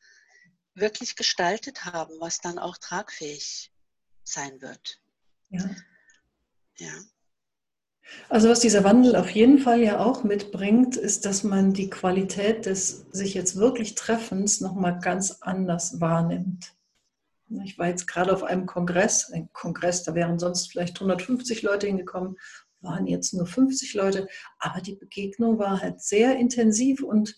wirklich 0.73 1.15
gestaltet 1.15 1.85
haben, 1.85 2.13
was 2.19 2.39
dann 2.39 2.57
auch 2.57 2.77
tragfähig 2.77 3.71
sein 4.23 4.61
wird. 4.61 5.01
Ja. 5.49 5.69
Ja. 6.77 6.93
Also 8.29 8.49
was 8.49 8.59
dieser 8.59 8.83
Wandel 8.83 9.15
auf 9.15 9.29
jeden 9.29 9.59
Fall 9.59 9.81
ja 9.81 9.99
auch 9.99 10.23
mitbringt, 10.23 10.95
ist, 10.95 11.25
dass 11.25 11.43
man 11.43 11.73
die 11.73 11.89
Qualität 11.89 12.65
des 12.65 13.05
sich 13.11 13.33
jetzt 13.33 13.57
wirklich 13.57 13.95
Treffens 13.95 14.61
nochmal 14.61 14.99
ganz 14.99 15.41
anders 15.41 15.99
wahrnimmt. 15.99 16.73
Ich 17.63 17.77
war 17.77 17.87
jetzt 17.87 18.07
gerade 18.07 18.31
auf 18.33 18.43
einem 18.43 18.65
Kongress, 18.65 19.31
ein 19.31 19.51
Kongress, 19.53 20.03
da 20.03 20.15
wären 20.15 20.39
sonst 20.39 20.71
vielleicht 20.71 20.95
150 20.95 21.61
Leute 21.63 21.87
hingekommen, 21.87 22.37
waren 22.81 23.07
jetzt 23.07 23.33
nur 23.33 23.45
50 23.45 23.93
Leute, 23.93 24.27
aber 24.59 24.81
die 24.81 24.95
Begegnung 24.95 25.59
war 25.59 25.81
halt 25.81 26.01
sehr 26.01 26.37
intensiv 26.37 27.01
und, 27.03 27.35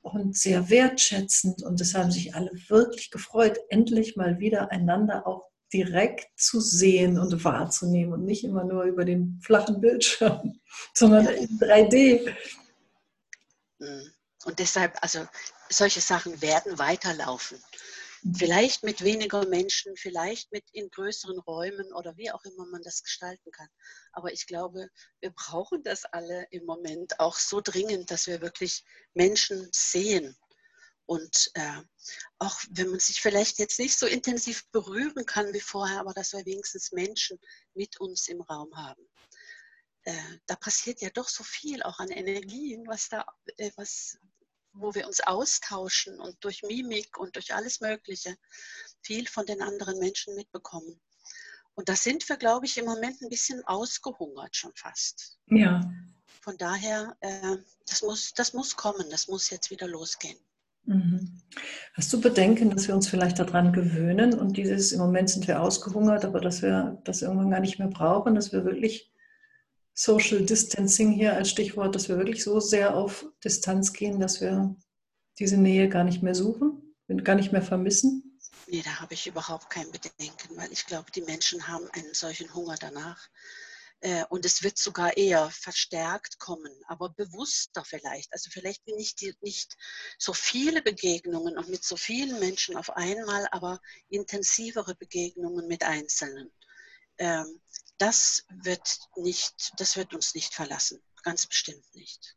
und 0.00 0.36
sehr 0.36 0.70
wertschätzend 0.70 1.62
und 1.62 1.80
es 1.80 1.94
haben 1.94 2.10
sich 2.10 2.34
alle 2.34 2.50
wirklich 2.68 3.10
gefreut, 3.10 3.58
endlich 3.68 4.16
mal 4.16 4.38
wieder 4.38 4.70
einander 4.70 5.26
auch 5.26 5.50
direkt 5.72 6.28
zu 6.38 6.60
sehen 6.60 7.18
und 7.18 7.44
wahrzunehmen 7.44 8.12
und 8.12 8.24
nicht 8.24 8.44
immer 8.44 8.64
nur 8.64 8.84
über 8.84 9.04
den 9.04 9.38
flachen 9.42 9.80
Bildschirm, 9.80 10.60
sondern 10.94 11.26
in 11.28 11.58
3D. 11.58 12.34
Mhm. 13.78 14.10
Und 14.44 14.58
deshalb, 14.58 14.96
also 15.02 15.26
solche 15.68 16.00
Sachen 16.00 16.40
werden 16.42 16.78
weiterlaufen. 16.78 17.58
Vielleicht 18.36 18.82
mit 18.82 19.02
weniger 19.02 19.46
Menschen, 19.46 19.96
vielleicht 19.96 20.52
mit 20.52 20.64
in 20.72 20.90
größeren 20.90 21.38
Räumen 21.38 21.92
oder 21.92 22.16
wie 22.16 22.30
auch 22.30 22.44
immer 22.44 22.66
man 22.66 22.82
das 22.82 23.02
gestalten 23.02 23.50
kann. 23.50 23.68
Aber 24.12 24.32
ich 24.32 24.46
glaube, 24.46 24.88
wir 25.20 25.30
brauchen 25.30 25.82
das 25.82 26.04
alle 26.04 26.46
im 26.50 26.66
Moment 26.66 27.18
auch 27.18 27.36
so 27.36 27.60
dringend, 27.60 28.10
dass 28.10 28.26
wir 28.26 28.40
wirklich 28.40 28.84
Menschen 29.14 29.68
sehen 29.72 30.36
und 31.10 31.50
äh, 31.54 31.82
auch 32.38 32.60
wenn 32.70 32.90
man 32.90 33.00
sich 33.00 33.20
vielleicht 33.20 33.58
jetzt 33.58 33.80
nicht 33.80 33.98
so 33.98 34.06
intensiv 34.06 34.70
berühren 34.70 35.26
kann 35.26 35.52
wie 35.52 35.60
vorher, 35.60 35.98
aber 35.98 36.12
dass 36.14 36.32
wir 36.32 36.46
wenigstens 36.46 36.92
Menschen 36.92 37.36
mit 37.74 37.98
uns 37.98 38.28
im 38.28 38.40
Raum 38.42 38.72
haben. 38.76 39.02
Äh, 40.04 40.38
da 40.46 40.54
passiert 40.54 41.00
ja 41.00 41.10
doch 41.10 41.28
so 41.28 41.42
viel 41.42 41.82
auch 41.82 41.98
an 41.98 42.10
Energien, 42.10 42.86
was 42.86 43.08
da, 43.08 43.26
äh, 43.56 43.72
was, 43.74 44.18
wo 44.72 44.94
wir 44.94 45.06
uns 45.06 45.20
austauschen 45.20 46.20
und 46.20 46.36
durch 46.44 46.62
Mimik 46.62 47.18
und 47.18 47.36
durch 47.36 47.54
alles 47.54 47.80
Mögliche 47.80 48.36
viel 49.02 49.26
von 49.26 49.46
den 49.46 49.62
anderen 49.62 49.98
Menschen 49.98 50.34
mitbekommen. 50.34 51.00
Und 51.74 51.88
da 51.88 51.96
sind 51.96 52.28
wir, 52.28 52.36
glaube 52.36 52.66
ich, 52.66 52.76
im 52.78 52.84
Moment 52.84 53.22
ein 53.22 53.28
bisschen 53.28 53.64
ausgehungert 53.64 54.54
schon 54.54 54.72
fast. 54.74 55.38
Ja. 55.46 55.90
Von 56.40 56.56
daher, 56.56 57.16
äh, 57.20 57.56
das, 57.86 58.02
muss, 58.02 58.32
das 58.34 58.52
muss 58.52 58.76
kommen, 58.76 59.08
das 59.10 59.28
muss 59.28 59.50
jetzt 59.50 59.70
wieder 59.70 59.88
losgehen. 59.88 60.38
Mhm. 60.84 61.40
Hast 61.94 62.12
du 62.12 62.20
Bedenken, 62.20 62.70
dass 62.70 62.88
wir 62.88 62.94
uns 62.94 63.08
vielleicht 63.08 63.38
daran 63.38 63.72
gewöhnen 63.72 64.34
und 64.34 64.56
dieses, 64.56 64.92
im 64.92 65.00
Moment 65.00 65.30
sind 65.30 65.46
wir 65.46 65.60
ausgehungert, 65.62 66.24
aber 66.24 66.40
dass 66.40 66.62
wir 66.62 67.00
das 67.04 67.22
irgendwann 67.22 67.50
gar 67.50 67.60
nicht 67.60 67.78
mehr 67.78 67.88
brauchen, 67.88 68.34
dass 68.34 68.52
wir 68.52 68.64
wirklich 68.64 69.09
Social 70.02 70.46
Distancing 70.46 71.12
hier 71.12 71.34
als 71.34 71.50
Stichwort, 71.50 71.94
dass 71.94 72.08
wir 72.08 72.16
wirklich 72.16 72.42
so 72.42 72.58
sehr 72.58 72.96
auf 72.96 73.26
Distanz 73.44 73.92
gehen, 73.92 74.18
dass 74.18 74.40
wir 74.40 74.74
diese 75.38 75.58
Nähe 75.58 75.90
gar 75.90 76.04
nicht 76.04 76.22
mehr 76.22 76.34
suchen, 76.34 76.96
gar 77.22 77.34
nicht 77.34 77.52
mehr 77.52 77.60
vermissen? 77.60 78.38
Nee, 78.66 78.80
da 78.82 78.98
habe 78.98 79.12
ich 79.12 79.26
überhaupt 79.26 79.68
kein 79.68 79.90
Bedenken, 79.92 80.56
weil 80.56 80.72
ich 80.72 80.86
glaube, 80.86 81.10
die 81.14 81.20
Menschen 81.20 81.68
haben 81.68 81.86
einen 81.90 82.14
solchen 82.14 82.54
Hunger 82.54 82.76
danach. 82.80 83.28
Äh, 84.00 84.24
und 84.30 84.46
es 84.46 84.62
wird 84.62 84.78
sogar 84.78 85.18
eher 85.18 85.50
verstärkt 85.50 86.38
kommen, 86.38 86.72
aber 86.86 87.10
bewusster 87.10 87.84
vielleicht. 87.84 88.32
Also 88.32 88.48
vielleicht 88.50 88.86
nicht, 88.86 89.22
nicht 89.42 89.76
so 90.18 90.32
viele 90.32 90.80
Begegnungen 90.80 91.58
und 91.58 91.68
mit 91.68 91.84
so 91.84 91.98
vielen 91.98 92.40
Menschen 92.40 92.74
auf 92.74 92.88
einmal, 92.96 93.46
aber 93.50 93.78
intensivere 94.08 94.94
Begegnungen 94.94 95.68
mit 95.68 95.84
Einzelnen. 95.84 96.50
Ähm, 97.18 97.60
das 98.00 98.44
wird, 98.48 98.98
nicht, 99.16 99.72
das 99.76 99.96
wird 99.96 100.14
uns 100.14 100.34
nicht 100.34 100.54
verlassen, 100.54 101.00
ganz 101.22 101.46
bestimmt 101.46 101.84
nicht. 101.94 102.36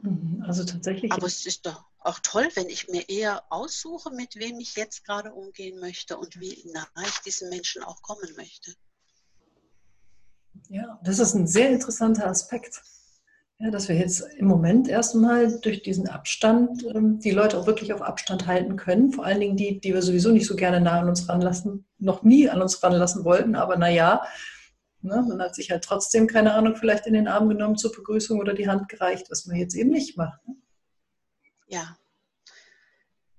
Mhm, 0.00 0.44
also 0.46 0.64
tatsächlich. 0.64 1.10
Aber 1.12 1.26
es 1.26 1.44
ist 1.44 1.66
doch 1.66 1.84
auch 1.98 2.20
toll, 2.20 2.48
wenn 2.54 2.68
ich 2.68 2.88
mir 2.88 3.08
eher 3.08 3.52
aussuche, 3.52 4.10
mit 4.10 4.36
wem 4.36 4.60
ich 4.60 4.76
jetzt 4.76 5.04
gerade 5.04 5.32
umgehen 5.32 5.80
möchte 5.80 6.16
und 6.16 6.38
wie 6.38 6.70
nah 6.72 6.88
ich 7.04 7.18
diesen 7.18 7.48
Menschen 7.48 7.82
auch 7.82 8.00
kommen 8.02 8.32
möchte. 8.36 8.74
Ja, 10.68 11.00
das 11.02 11.18
ist 11.18 11.34
ein 11.34 11.46
sehr 11.46 11.70
interessanter 11.70 12.28
Aspekt. 12.28 12.82
Ja, 13.60 13.72
dass 13.72 13.88
wir 13.88 13.96
jetzt 13.96 14.20
im 14.36 14.46
Moment 14.46 14.86
erstmal 14.86 15.60
durch 15.60 15.82
diesen 15.82 16.08
Abstand 16.08 16.84
ähm, 16.94 17.18
die 17.18 17.32
Leute 17.32 17.58
auch 17.58 17.66
wirklich 17.66 17.92
auf 17.92 18.02
Abstand 18.02 18.46
halten 18.46 18.76
können. 18.76 19.12
Vor 19.12 19.24
allen 19.24 19.40
Dingen 19.40 19.56
die, 19.56 19.80
die 19.80 19.92
wir 19.92 20.02
sowieso 20.02 20.30
nicht 20.30 20.46
so 20.46 20.54
gerne 20.54 20.80
nah 20.80 21.00
an 21.00 21.08
uns 21.08 21.28
ranlassen, 21.28 21.84
noch 21.98 22.22
nie 22.22 22.48
an 22.48 22.62
uns 22.62 22.80
ranlassen 22.84 23.24
wollten. 23.24 23.56
Aber 23.56 23.76
naja, 23.76 24.24
ne, 25.02 25.24
man 25.28 25.42
hat 25.42 25.56
sich 25.56 25.72
halt 25.72 25.82
trotzdem, 25.82 26.28
keine 26.28 26.54
Ahnung, 26.54 26.76
vielleicht 26.76 27.06
in 27.08 27.14
den 27.14 27.26
Arm 27.26 27.48
genommen 27.48 27.76
zur 27.76 27.90
Begrüßung 27.90 28.38
oder 28.38 28.54
die 28.54 28.68
Hand 28.68 28.88
gereicht, 28.88 29.28
was 29.28 29.46
man 29.46 29.56
jetzt 29.56 29.74
eben 29.74 29.90
nicht 29.90 30.16
macht. 30.16 30.38
Ne? 30.46 30.54
Ja, 31.66 31.98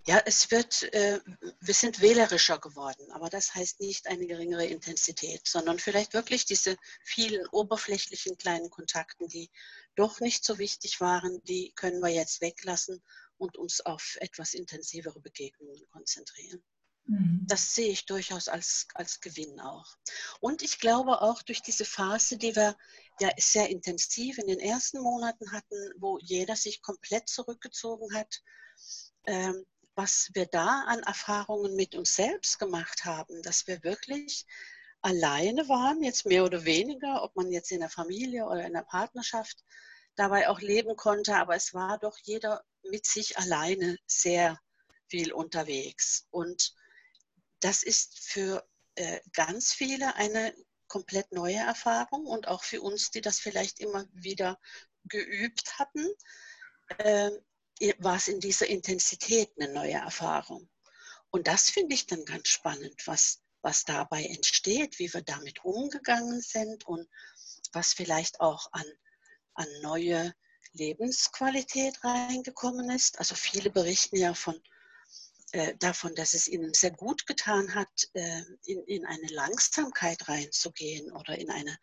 ja, 0.09 0.19
es 0.25 0.49
wird, 0.49 0.91
äh, 0.91 1.19
wir 1.61 1.73
sind 1.75 2.01
wählerischer 2.01 2.57
geworden, 2.57 3.11
aber 3.11 3.29
das 3.29 3.53
heißt 3.53 3.79
nicht 3.79 4.07
eine 4.07 4.25
geringere 4.25 4.65
Intensität, 4.65 5.41
sondern 5.45 5.77
vielleicht 5.77 6.15
wirklich 6.15 6.45
diese 6.45 6.77
vielen 7.03 7.45
oberflächlichen 7.49 8.35
kleinen 8.35 8.71
Kontakten, 8.71 9.27
die 9.27 9.51
doch 9.99 10.21
nicht 10.21 10.45
so 10.45 10.57
wichtig 10.57 11.01
waren, 11.01 11.43
die 11.43 11.73
können 11.75 11.99
wir 11.99 12.09
jetzt 12.09 12.41
weglassen 12.41 13.03
und 13.37 13.57
uns 13.57 13.81
auf 13.81 14.17
etwas 14.21 14.53
intensivere 14.53 15.19
Begegnungen 15.19 15.85
konzentrieren. 15.89 16.63
Mhm. 17.05 17.43
Das 17.47 17.75
sehe 17.75 17.91
ich 17.91 18.05
durchaus 18.05 18.47
als, 18.47 18.87
als 18.93 19.19
Gewinn 19.19 19.59
auch. 19.59 19.97
Und 20.39 20.61
ich 20.61 20.79
glaube 20.79 21.21
auch 21.21 21.41
durch 21.41 21.61
diese 21.61 21.85
Phase, 21.85 22.37
die 22.37 22.55
wir 22.55 22.77
ja 23.19 23.29
sehr 23.37 23.69
intensiv 23.69 24.37
in 24.37 24.47
den 24.47 24.59
ersten 24.59 25.01
Monaten 25.01 25.51
hatten, 25.51 25.91
wo 25.97 26.17
jeder 26.19 26.55
sich 26.55 26.81
komplett 26.81 27.27
zurückgezogen 27.27 28.13
hat, 28.13 28.41
ähm, 29.25 29.65
was 29.95 30.29
wir 30.33 30.45
da 30.45 30.85
an 30.87 30.99
Erfahrungen 30.99 31.75
mit 31.75 31.95
uns 31.95 32.15
selbst 32.15 32.57
gemacht 32.57 33.03
haben, 33.03 33.41
dass 33.41 33.67
wir 33.67 33.83
wirklich 33.83 34.45
alleine 35.01 35.67
waren, 35.67 36.03
jetzt 36.03 36.25
mehr 36.25 36.45
oder 36.45 36.63
weniger, 36.63 37.23
ob 37.23 37.35
man 37.35 37.51
jetzt 37.51 37.71
in 37.71 37.79
der 37.79 37.89
Familie 37.89 38.45
oder 38.45 38.65
in 38.65 38.73
der 38.73 38.83
Partnerschaft 38.83 39.63
dabei 40.19 40.49
auch 40.49 40.59
leben 40.59 40.95
konnte, 40.95 41.35
aber 41.35 41.55
es 41.55 41.73
war 41.73 41.97
doch 41.97 42.17
jeder 42.23 42.63
mit 42.83 43.05
sich 43.05 43.37
alleine 43.37 43.97
sehr 44.05 44.59
viel 45.07 45.31
unterwegs. 45.31 46.27
Und 46.29 46.73
das 47.61 47.83
ist 47.83 48.19
für 48.19 48.67
äh, 48.95 49.21
ganz 49.33 49.71
viele 49.73 50.15
eine 50.15 50.53
komplett 50.87 51.31
neue 51.31 51.57
Erfahrung 51.57 52.25
und 52.25 52.47
auch 52.47 52.63
für 52.63 52.81
uns, 52.81 53.11
die 53.11 53.21
das 53.21 53.39
vielleicht 53.39 53.79
immer 53.79 54.05
wieder 54.11 54.59
geübt 55.05 55.79
hatten, 55.79 56.05
äh, 56.97 57.31
war 57.99 58.17
es 58.17 58.27
in 58.27 58.41
dieser 58.41 58.67
Intensität 58.67 59.51
eine 59.57 59.71
neue 59.71 59.93
Erfahrung. 59.93 60.69
Und 61.31 61.47
das 61.47 61.69
finde 61.69 61.95
ich 61.95 62.07
dann 62.07 62.25
ganz 62.25 62.49
spannend, 62.49 63.01
was, 63.05 63.41
was 63.61 63.85
dabei 63.85 64.25
entsteht, 64.25 64.99
wie 64.99 65.13
wir 65.13 65.21
damit 65.21 65.63
umgegangen 65.63 66.41
sind 66.41 66.85
und 66.85 67.07
was 67.71 67.93
vielleicht 67.93 68.41
auch 68.41 68.67
an, 68.73 68.85
an 69.59 69.67
neue 69.81 70.33
Lebensqualität 70.71 72.01
reingekommen 72.03 72.89
ist. 72.89 73.19
Also 73.19 73.35
viele 73.35 73.69
berichten 73.69 74.15
ja 74.15 74.33
von, 74.33 74.59
äh, 75.51 75.75
davon, 75.77 76.15
dass 76.15 76.33
es 76.33 76.47
ihnen 76.47 76.73
sehr 76.73 76.91
gut 76.91 77.27
getan 77.27 77.75
hat, 77.75 77.89
äh, 78.13 78.41
in, 78.65 78.83
in 78.85 79.05
eine 79.05 79.27
Langsamkeit 79.27 80.27
reinzugehen 80.29 81.11
oder 81.11 81.37
in 81.37 81.51
eine, 81.51 81.77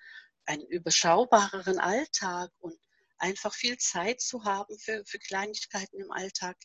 einen 0.47 0.67
überschaubareren 0.67 1.79
Alltag 1.79 2.51
und 2.59 2.79
einfach 3.19 3.55
viel 3.55 3.77
Zeit 3.77 4.21
zu 4.21 4.45
haben 4.45 4.79
für, 4.79 5.05
für 5.05 5.19
Kleinigkeiten 5.19 6.01
im 6.01 6.11
Alltag, 6.11 6.57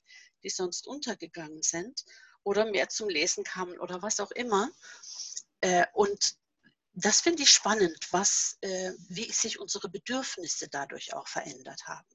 die 0.43 0.49
sonst 0.49 0.87
untergegangen 0.87 1.61
sind 1.61 2.05
oder 2.43 2.65
mehr 2.65 2.87
zum 2.89 3.09
Lesen 3.09 3.43
kamen 3.43 3.79
oder 3.79 4.01
was 4.01 4.19
auch 4.21 4.31
immer. 4.31 4.71
Äh, 5.59 5.85
und 5.93 6.37
das 6.93 7.21
finde 7.21 7.43
ich 7.43 7.51
spannend, 7.51 8.07
was, 8.11 8.57
äh, 8.61 8.91
wie 9.07 9.31
sich 9.31 9.59
unsere 9.59 9.89
Bedürfnisse 9.89 10.67
dadurch 10.69 11.13
auch 11.13 11.27
verändert 11.27 11.87
haben. 11.87 12.07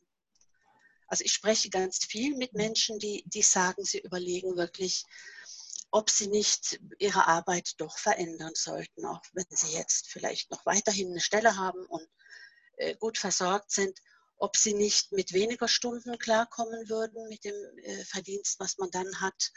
Also 1.08 1.24
ich 1.24 1.32
spreche 1.32 1.70
ganz 1.70 2.04
viel 2.04 2.36
mit 2.36 2.52
Menschen, 2.52 2.98
die, 2.98 3.22
die 3.26 3.42
sagen, 3.42 3.84
sie 3.84 4.00
überlegen 4.00 4.56
wirklich, 4.56 5.04
ob 5.90 6.10
sie 6.10 6.26
nicht 6.26 6.80
ihre 6.98 7.26
Arbeit 7.26 7.74
doch 7.78 7.96
verändern 7.96 8.54
sollten, 8.54 9.06
auch 9.06 9.22
wenn 9.32 9.46
sie 9.50 9.72
jetzt 9.72 10.08
vielleicht 10.08 10.50
noch 10.50 10.66
weiterhin 10.66 11.10
eine 11.10 11.20
Stelle 11.20 11.56
haben 11.56 11.86
und 11.86 12.06
äh, 12.76 12.96
gut 12.96 13.18
versorgt 13.18 13.70
sind 13.70 14.00
ob 14.38 14.56
sie 14.56 14.74
nicht 14.74 15.12
mit 15.12 15.32
weniger 15.32 15.68
Stunden 15.68 16.18
klarkommen 16.18 16.88
würden, 16.88 17.28
mit 17.28 17.44
dem 17.44 17.54
äh, 17.78 18.04
Verdienst, 18.04 18.60
was 18.60 18.78
man 18.78 18.90
dann 18.90 19.20
hat, 19.20 19.52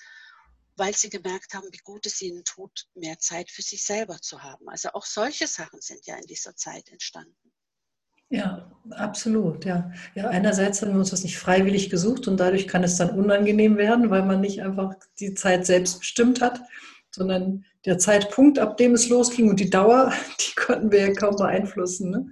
weil 0.80 0.96
sie 0.96 1.10
gemerkt 1.10 1.54
haben, 1.54 1.68
wie 1.72 1.82
gut 1.84 2.06
es 2.06 2.22
ihnen 2.22 2.44
tut, 2.44 2.88
mehr 2.96 3.20
Zeit 3.20 3.52
für 3.52 3.62
sich 3.62 3.84
selber 3.84 4.20
zu 4.22 4.42
haben. 4.42 4.68
Also 4.70 4.90
auch 4.94 5.06
solche 5.06 5.46
Sachen 5.46 5.82
sind 5.82 6.06
ja 6.06 6.16
in 6.16 6.26
dieser 6.26 6.56
Zeit 6.56 6.90
entstanden. 6.90 7.36
Ja, 8.32 8.72
absolut, 8.92 9.66
ja. 9.66 9.92
Ja, 10.14 10.30
einerseits 10.30 10.82
haben 10.82 10.92
wir 10.92 11.00
uns 11.00 11.10
das 11.10 11.24
nicht 11.24 11.38
freiwillig 11.38 11.90
gesucht 11.90 12.28
und 12.28 12.38
dadurch 12.38 12.68
kann 12.68 12.84
es 12.84 12.96
dann 12.96 13.18
unangenehm 13.18 13.78
werden, 13.78 14.12
weil 14.12 14.24
man 14.24 14.40
nicht 14.40 14.62
einfach 14.62 14.94
die 15.20 15.34
Zeit 15.34 15.66
selbst 15.66 16.00
bestimmt 16.00 16.40
hat, 16.40 16.62
sondern 17.12 17.66
der 17.86 17.98
Zeitpunkt, 17.98 18.60
ab 18.60 18.78
dem 18.78 18.94
es 18.94 19.10
losging 19.10 19.50
und 19.50 19.60
die 19.60 19.72
Dauer, 19.72 20.14
die 20.40 20.56
konnten 20.56 20.92
wir 20.92 21.08
ja 21.08 21.14
kaum 21.14 21.36
beeinflussen. 21.36 22.12
Ne? 22.12 22.28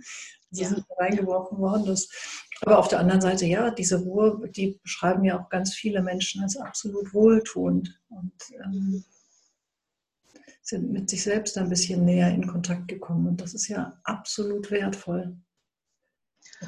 Sie 0.51 0.61
ja. 0.63 0.69
sind 0.69 0.85
reingeworfen 0.97 1.57
worden. 1.57 1.85
Das, 1.87 2.09
aber 2.61 2.79
auf 2.79 2.87
der 2.87 2.99
anderen 2.99 3.21
Seite, 3.21 3.45
ja, 3.45 3.69
diese 3.71 3.97
Ruhe, 3.97 4.49
die 4.49 4.79
beschreiben 4.81 5.23
ja 5.23 5.39
auch 5.39 5.49
ganz 5.49 5.73
viele 5.73 6.01
Menschen 6.01 6.41
als 6.41 6.57
absolut 6.57 7.13
wohltuend 7.13 7.99
und 8.09 8.33
ähm, 8.63 9.03
sind 10.61 10.91
mit 10.91 11.09
sich 11.09 11.23
selbst 11.23 11.57
ein 11.57 11.69
bisschen 11.69 12.03
näher 12.03 12.29
in 12.33 12.47
Kontakt 12.47 12.87
gekommen. 12.87 13.27
Und 13.27 13.41
das 13.41 13.53
ist 13.53 13.67
ja 13.67 13.99
absolut 14.03 14.69
wertvoll. 14.71 15.37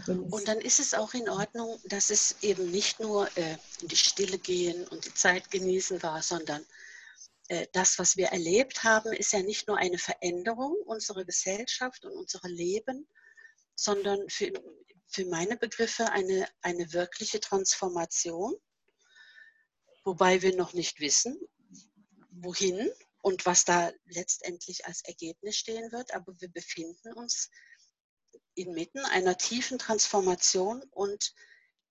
Und 0.08 0.48
dann 0.48 0.60
ist 0.60 0.80
es 0.80 0.94
auch 0.94 1.14
in 1.14 1.28
Ordnung, 1.30 1.80
dass 1.86 2.10
es 2.10 2.38
eben 2.42 2.70
nicht 2.70 3.00
nur 3.00 3.28
äh, 3.38 3.58
in 3.82 3.88
die 3.88 3.96
Stille 3.96 4.38
gehen 4.38 4.88
und 4.88 5.06
die 5.06 5.14
Zeit 5.14 5.50
genießen 5.50 6.04
war, 6.04 6.22
sondern 6.22 6.64
äh, 7.48 7.66
das, 7.74 7.98
was 7.98 8.16
wir 8.16 8.28
erlebt 8.28 8.84
haben, 8.84 9.12
ist 9.14 9.34
ja 9.34 9.42
nicht 9.42 9.68
nur 9.68 9.78
eine 9.78 9.98
Veränderung 9.98 10.76
unserer 10.86 11.26
Gesellschaft 11.26 12.06
und 12.06 12.12
unserer 12.12 12.50
Leben, 12.50 13.08
sondern 13.80 14.30
für, 14.30 14.52
für 15.08 15.26
meine 15.26 15.56
Begriffe 15.56 16.12
eine, 16.12 16.48
eine 16.62 16.92
wirkliche 16.92 17.40
Transformation, 17.40 18.54
wobei 20.04 20.42
wir 20.42 20.56
noch 20.56 20.74
nicht 20.74 21.00
wissen, 21.00 21.40
wohin 22.30 22.92
und 23.22 23.46
was 23.46 23.64
da 23.64 23.92
letztendlich 24.06 24.86
als 24.86 25.02
Ergebnis 25.04 25.56
stehen 25.56 25.92
wird, 25.94 26.14
aber 26.14 26.34
wir 26.40 26.50
befinden 26.50 27.14
uns 27.14 27.50
inmitten 28.54 29.06
einer 29.06 29.38
tiefen 29.38 29.80
Transformation 29.80 30.84
und 30.92 31.34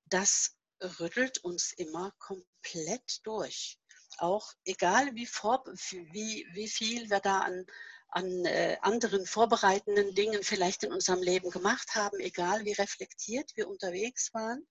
das 0.05 0.57
rüttelt 1.01 1.39
uns 1.39 1.73
immer 1.73 2.13
komplett 2.19 3.21
durch. 3.25 3.79
Auch 4.19 4.53
egal 4.65 5.15
wie, 5.15 5.27
vor, 5.27 5.65
wie, 5.67 6.47
wie 6.53 6.69
viel 6.69 7.09
wir 7.09 7.21
da 7.21 7.41
an, 7.41 7.67
an 8.09 8.45
äh, 8.45 8.79
anderen 8.81 9.27
vorbereitenden 9.27 10.15
Dingen 10.15 10.43
vielleicht 10.43 10.83
in 10.85 10.93
unserem 10.93 11.23
Leben 11.23 11.51
gemacht 11.51 11.95
haben, 11.95 12.19
egal 12.21 12.65
wie 12.65 12.73
reflektiert 12.73 13.53
wir 13.57 13.69
unterwegs 13.69 14.33
waren, 14.33 14.67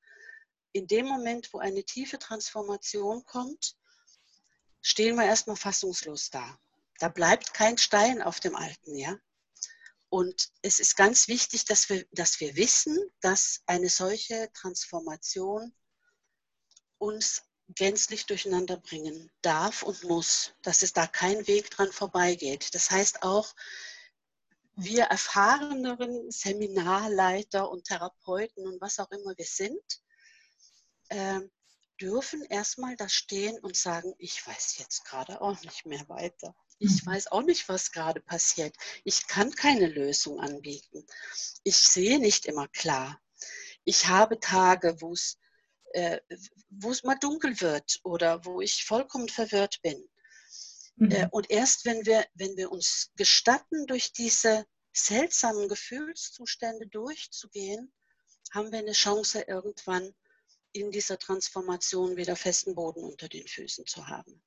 in 0.72 0.88
dem 0.88 1.06
Moment, 1.08 1.54
wo 1.54 1.60
eine 1.60 1.84
tiefe 1.84 2.20
Transformation 2.20 3.24
kommt, 3.26 3.76
stehen 4.82 5.16
wir 5.16 5.26
erstmal 5.26 5.56
fassungslos 5.56 6.30
da. 6.30 6.58
Da 7.00 7.10
bleibt 7.10 7.54
kein 7.54 7.78
Stein 7.78 8.22
auf 8.22 8.40
dem 8.40 8.56
Alten, 8.56 8.96
ja. 8.96 9.18
Und 10.10 10.50
es 10.62 10.80
ist 10.80 10.96
ganz 10.96 11.28
wichtig, 11.28 11.66
dass 11.66 11.90
wir, 11.90 12.06
dass 12.12 12.40
wir 12.40 12.56
wissen, 12.56 12.98
dass 13.22 13.62
eine 13.66 13.90
solche 13.90 14.50
Transformation 14.54 15.74
uns 16.98 17.44
gänzlich 17.76 18.26
durcheinander 18.26 18.78
bringen 18.78 19.30
darf 19.42 19.84
und 19.84 20.04
muss, 20.04 20.54
dass 20.62 20.82
es 20.82 20.94
da 20.94 21.08
kein 21.08 21.48
Weg 21.48 21.70
dran 21.72 21.92
vorbeigeht. 21.92 22.74
Das 22.74 22.92
heißt 22.92 23.24
auch, 23.24 23.54
wir 24.76 25.06
erfahreneren 25.06 26.30
Seminarleiter 26.32 27.70
und 27.70 27.86
Therapeuten 27.86 28.66
und 28.68 28.80
was 28.80 29.00
auch 29.00 29.12
immer 29.12 29.36
wir 29.36 29.46
sind, 29.46 29.82
äh, 31.10 31.42
dürfen 32.00 32.44
erstmal 32.44 32.96
da 32.96 33.10
stehen 33.10 33.58
und 33.60 33.76
sagen, 33.76 34.14
ich 34.20 34.46
weiß 34.46 34.78
jetzt 34.78 35.04
gerade 35.06 35.42
auch 35.42 35.60
nicht 35.62 35.86
mehr 35.86 36.08
weiter. 36.10 36.56
Ich 36.80 37.04
mhm. 37.04 37.12
weiß 37.12 37.32
auch 37.32 37.42
nicht, 37.42 37.68
was 37.70 37.92
gerade 37.92 38.22
passiert. 38.22 38.76
Ich 39.04 39.28
kann 39.28 39.52
keine 39.52 39.88
Lösung 39.88 40.40
anbieten. 40.40 41.06
Ich 41.64 41.78
sehe 41.78 42.20
nicht 42.20 42.46
immer 42.46 42.68
klar. 42.68 43.20
Ich 43.84 44.08
habe 44.08 44.40
Tage, 44.40 45.02
wo 45.02 45.14
es 45.14 45.40
äh, 45.98 46.22
wo 46.70 46.92
es 46.92 47.04
mal 47.04 47.16
dunkel 47.16 47.60
wird 47.60 48.00
oder 48.04 48.46
wo 48.46 48.62
ich 48.62 48.86
vollkommen 48.86 49.30
verwirrt 49.30 49.82
bin. 49.82 50.08
Mhm. 50.96 51.12
Äh, 51.12 51.28
und 51.32 51.50
erst 51.50 51.86
wenn 51.86 52.06
wir, 52.06 52.24
wenn 52.36 52.56
wir 52.56 52.72
uns 52.72 53.12
gestatten, 53.16 53.88
durch 53.88 54.14
diese 54.14 54.68
seltsamen 54.94 55.68
Gefühlszustände 55.68 56.86
durchzugehen, 56.88 57.92
haben 58.52 58.72
wir 58.72 58.80
eine 58.80 58.92
Chance, 58.92 59.42
irgendwann 59.42 60.14
in 60.72 60.92
dieser 60.92 61.18
Transformation 61.18 62.16
wieder 62.16 62.36
festen 62.36 62.76
Boden 62.76 63.04
unter 63.04 63.28
den 63.28 63.48
Füßen 63.48 63.88
zu 63.88 64.08
haben. 64.08 64.44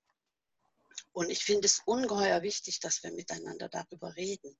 Und 1.12 1.30
ich 1.30 1.44
finde 1.44 1.66
es 1.66 1.82
ungeheuer 1.84 2.42
wichtig, 2.42 2.78
dass 2.78 3.02
wir 3.02 3.10
miteinander 3.10 3.68
darüber 3.68 4.14
reden. 4.14 4.56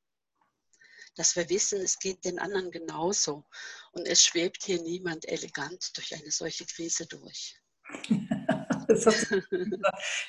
Dass 1.16 1.36
wir 1.36 1.48
wissen, 1.50 1.80
es 1.80 1.98
geht 1.98 2.24
den 2.24 2.38
anderen 2.38 2.70
genauso. 2.70 3.44
Und 3.92 4.06
es 4.06 4.24
schwebt 4.24 4.64
hier 4.64 4.80
niemand 4.82 5.28
elegant 5.28 5.96
durch 5.96 6.14
eine 6.14 6.30
solche 6.30 6.64
Krise 6.66 7.06
durch. 7.06 7.56
Das 8.88 9.04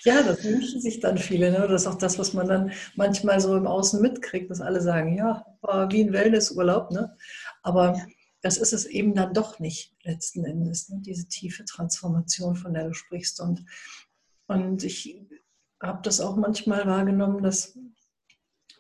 ja, 0.04 0.22
das 0.22 0.44
wünschen 0.44 0.82
sich 0.82 1.00
dann 1.00 1.18
viele. 1.18 1.52
Ne? 1.52 1.68
Das 1.68 1.82
ist 1.82 1.88
auch 1.88 1.98
das, 1.98 2.20
was 2.20 2.34
man 2.34 2.48
dann 2.48 2.72
manchmal 2.96 3.40
so 3.40 3.56
im 3.56 3.66
Außen 3.66 4.02
mitkriegt, 4.02 4.52
dass 4.52 4.62
alle 4.62 4.82
sagen, 4.82 5.18
ja, 5.18 5.46
war 5.62 5.92
wie 5.92 6.04
ein 6.04 6.14
Wellnessurlaub. 6.14 6.92
Ne? 6.92 7.18
Aber 7.64 7.96
ja. 7.96 8.06
das 8.42 8.58
ist 8.58 8.74
es 8.74 8.86
eben 8.86 9.16
dann 9.16 9.34
doch 9.34 9.60
nicht 9.60 9.96
letzten 10.04 10.46
Endes, 10.46 10.90
ne? 10.90 11.02
diese 11.02 11.28
tiefe 11.28 11.66
Transformation, 11.66 12.56
von 12.56 12.74
der 12.74 12.88
du 12.88 12.94
sprichst. 12.94 13.42
Und, 13.42 13.66
und 14.48 14.84
ich 14.84 15.20
habe 15.82 16.02
das 16.04 16.22
auch 16.22 16.36
manchmal 16.36 16.86
wahrgenommen, 16.86 17.42
dass 17.42 17.78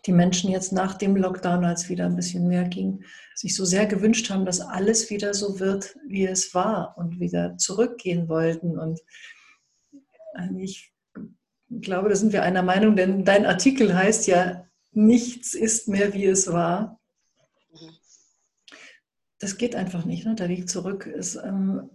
die 0.05 0.11
Menschen 0.11 0.49
jetzt 0.49 0.71
nach 0.71 0.95
dem 0.95 1.15
Lockdown, 1.15 1.63
als 1.63 1.89
wieder 1.89 2.05
ein 2.05 2.15
bisschen 2.15 2.47
mehr 2.47 2.63
ging, 2.63 3.03
sich 3.35 3.55
so 3.55 3.65
sehr 3.65 3.85
gewünscht 3.85 4.29
haben, 4.29 4.45
dass 4.45 4.59
alles 4.59 5.09
wieder 5.09 5.33
so 5.33 5.59
wird, 5.59 5.95
wie 6.07 6.25
es 6.25 6.53
war 6.53 6.97
und 6.97 7.19
wieder 7.19 7.57
zurückgehen 7.57 8.27
wollten. 8.27 8.79
Und 8.79 8.99
ich 10.57 10.91
glaube, 11.81 12.09
da 12.09 12.15
sind 12.15 12.33
wir 12.33 12.43
einer 12.43 12.63
Meinung, 12.63 12.95
denn 12.95 13.25
dein 13.25 13.45
Artikel 13.45 13.95
heißt 13.95 14.27
ja, 14.27 14.65
nichts 14.91 15.53
ist 15.53 15.87
mehr, 15.87 16.13
wie 16.13 16.25
es 16.25 16.51
war. 16.51 16.99
Mhm. 17.71 17.91
Das 19.39 19.57
geht 19.57 19.75
einfach 19.75 20.05
nicht. 20.05 20.25
Ne? 20.25 20.35
Der 20.35 20.49
Weg 20.49 20.69
zurück 20.69 21.05
ist 21.05 21.35
ähm, 21.35 21.89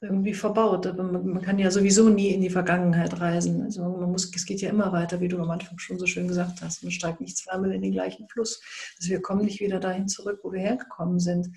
irgendwie 0.00 0.34
verbaut. 0.34 0.86
Aber 0.86 1.02
man, 1.02 1.42
kann 1.42 1.58
ja 1.58 1.70
sowieso 1.70 2.08
nie 2.08 2.30
in 2.30 2.40
die 2.40 2.50
Vergangenheit 2.50 3.20
reisen. 3.20 3.62
Also 3.62 3.82
man 3.82 4.10
muss, 4.10 4.34
es 4.34 4.46
geht 4.46 4.60
ja 4.60 4.70
immer 4.70 4.92
weiter, 4.92 5.20
wie 5.20 5.28
du 5.28 5.38
am 5.38 5.50
Anfang 5.50 5.78
schon 5.78 5.98
so 5.98 6.06
schön 6.06 6.28
gesagt 6.28 6.62
hast. 6.62 6.82
Man 6.82 6.92
steigt 6.92 7.20
nicht 7.20 7.36
zweimal 7.36 7.72
in 7.72 7.82
den 7.82 7.92
gleichen 7.92 8.28
Fluss. 8.28 8.62
Also 8.98 9.10
wir 9.10 9.22
kommen 9.22 9.44
nicht 9.44 9.60
wieder 9.60 9.80
dahin 9.80 10.08
zurück, 10.08 10.40
wo 10.42 10.52
wir 10.52 10.60
hergekommen 10.60 11.20
sind. 11.20 11.48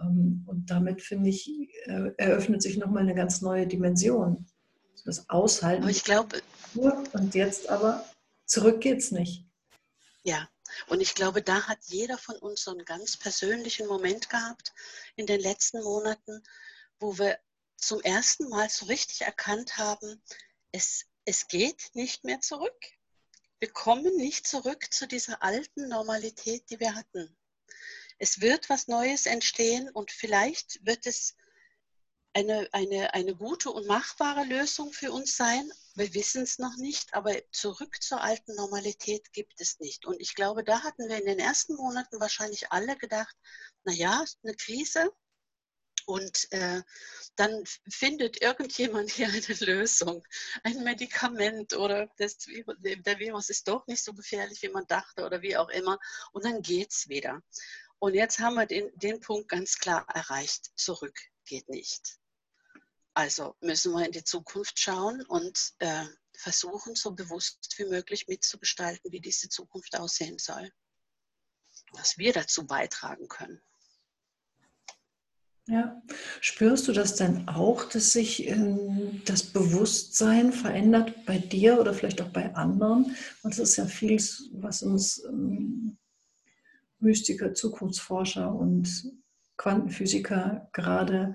Ähm, 0.00 0.44
und 0.46 0.70
damit, 0.70 1.02
finde 1.02 1.30
ich, 1.30 1.48
äh, 1.84 2.10
eröffnet 2.16 2.62
sich 2.62 2.76
nochmal 2.76 3.02
eine 3.02 3.14
ganz 3.14 3.40
neue 3.40 3.66
Dimension. 3.66 4.46
Das 5.04 5.30
Aushalten. 5.30 5.82
Aber 5.82 5.90
ich 5.90 6.02
glaube. 6.02 6.42
Und 6.74 7.34
jetzt 7.34 7.68
aber 7.68 8.04
zurück 8.44 8.80
geht's 8.80 9.12
nicht. 9.12 9.46
Ja, 10.24 10.48
und 10.88 11.00
ich 11.00 11.14
glaube, 11.14 11.42
da 11.42 11.68
hat 11.68 11.78
jeder 11.82 12.18
von 12.18 12.36
uns 12.36 12.64
so 12.64 12.72
einen 12.72 12.84
ganz 12.84 13.16
persönlichen 13.16 13.86
Moment 13.86 14.28
gehabt 14.28 14.72
in 15.14 15.26
den 15.26 15.40
letzten 15.40 15.82
Monaten, 15.82 16.42
wo 16.98 17.16
wir 17.18 17.38
zum 17.86 18.00
ersten 18.00 18.48
Mal 18.48 18.68
so 18.68 18.86
richtig 18.86 19.22
erkannt 19.22 19.76
haben, 19.76 20.20
es, 20.72 21.06
es 21.24 21.46
geht 21.46 21.90
nicht 21.94 22.24
mehr 22.24 22.40
zurück. 22.40 22.84
Wir 23.60 23.70
kommen 23.72 24.16
nicht 24.16 24.46
zurück 24.46 24.92
zu 24.92 25.06
dieser 25.06 25.42
alten 25.42 25.88
Normalität, 25.88 26.68
die 26.68 26.80
wir 26.80 26.94
hatten. 26.94 27.36
Es 28.18 28.40
wird 28.40 28.68
was 28.68 28.88
Neues 28.88 29.26
entstehen 29.26 29.88
und 29.90 30.10
vielleicht 30.10 30.84
wird 30.84 31.06
es 31.06 31.36
eine, 32.32 32.68
eine, 32.72 33.14
eine 33.14 33.34
gute 33.34 33.70
und 33.70 33.86
machbare 33.86 34.44
Lösung 34.44 34.92
für 34.92 35.12
uns 35.12 35.36
sein. 35.36 35.70
Wir 35.94 36.12
wissen 36.12 36.42
es 36.42 36.58
noch 36.58 36.76
nicht, 36.76 37.14
aber 37.14 37.34
zurück 37.52 38.02
zur 38.02 38.20
alten 38.20 38.54
Normalität 38.56 39.32
gibt 39.32 39.60
es 39.60 39.78
nicht. 39.78 40.04
Und 40.04 40.20
ich 40.20 40.34
glaube, 40.34 40.64
da 40.64 40.82
hatten 40.82 41.08
wir 41.08 41.18
in 41.18 41.26
den 41.26 41.38
ersten 41.38 41.76
Monaten 41.76 42.20
wahrscheinlich 42.20 42.72
alle 42.72 42.96
gedacht, 42.96 43.34
naja, 43.84 44.24
eine 44.42 44.54
Krise, 44.54 45.10
und 46.06 46.50
äh, 46.52 46.82
dann 47.34 47.64
findet 47.88 48.40
irgendjemand 48.40 49.10
hier 49.10 49.28
eine 49.28 49.40
Lösung, 49.60 50.26
ein 50.62 50.82
Medikament 50.84 51.74
oder 51.74 52.08
das, 52.16 52.38
der 52.38 53.18
Virus 53.18 53.50
ist 53.50 53.68
doch 53.68 53.86
nicht 53.86 54.02
so 54.02 54.14
gefährlich, 54.14 54.62
wie 54.62 54.68
man 54.68 54.86
dachte 54.86 55.26
oder 55.26 55.42
wie 55.42 55.56
auch 55.56 55.68
immer. 55.68 55.98
Und 56.32 56.44
dann 56.44 56.62
geht 56.62 56.92
es 56.92 57.08
wieder. 57.08 57.42
Und 57.98 58.14
jetzt 58.14 58.38
haben 58.38 58.54
wir 58.54 58.66
den, 58.66 58.90
den 58.94 59.20
Punkt 59.20 59.48
ganz 59.48 59.78
klar 59.78 60.06
erreicht. 60.14 60.70
Zurück 60.76 61.18
geht 61.44 61.68
nicht. 61.68 62.18
Also 63.14 63.56
müssen 63.60 63.92
wir 63.92 64.06
in 64.06 64.12
die 64.12 64.24
Zukunft 64.24 64.78
schauen 64.78 65.24
und 65.26 65.74
äh, 65.78 66.04
versuchen, 66.34 66.94
so 66.94 67.12
bewusst 67.12 67.74
wie 67.78 67.86
möglich 67.86 68.28
mitzugestalten, 68.28 69.10
wie 69.10 69.20
diese 69.20 69.48
Zukunft 69.48 69.98
aussehen 69.98 70.38
soll. 70.38 70.70
Was 71.92 72.18
wir 72.18 72.32
dazu 72.32 72.66
beitragen 72.66 73.26
können. 73.26 73.60
Ja. 75.68 76.00
Spürst 76.40 76.86
du 76.86 76.92
das 76.92 77.16
denn 77.16 77.48
auch, 77.48 77.84
dass 77.84 78.12
sich 78.12 78.46
ähm, 78.48 79.22
das 79.24 79.42
Bewusstsein 79.42 80.52
verändert 80.52 81.26
bei 81.26 81.38
dir 81.38 81.80
oder 81.80 81.92
vielleicht 81.92 82.22
auch 82.22 82.28
bei 82.28 82.54
anderen? 82.54 83.16
Und 83.42 83.50
das 83.52 83.58
ist 83.58 83.76
ja 83.76 83.86
vieles, 83.86 84.48
was 84.52 84.82
uns 84.84 85.24
ähm, 85.24 85.96
Mystiker, 87.00 87.52
Zukunftsforscher 87.52 88.54
und 88.54 89.12
Quantenphysiker 89.56 90.68
gerade 90.72 91.34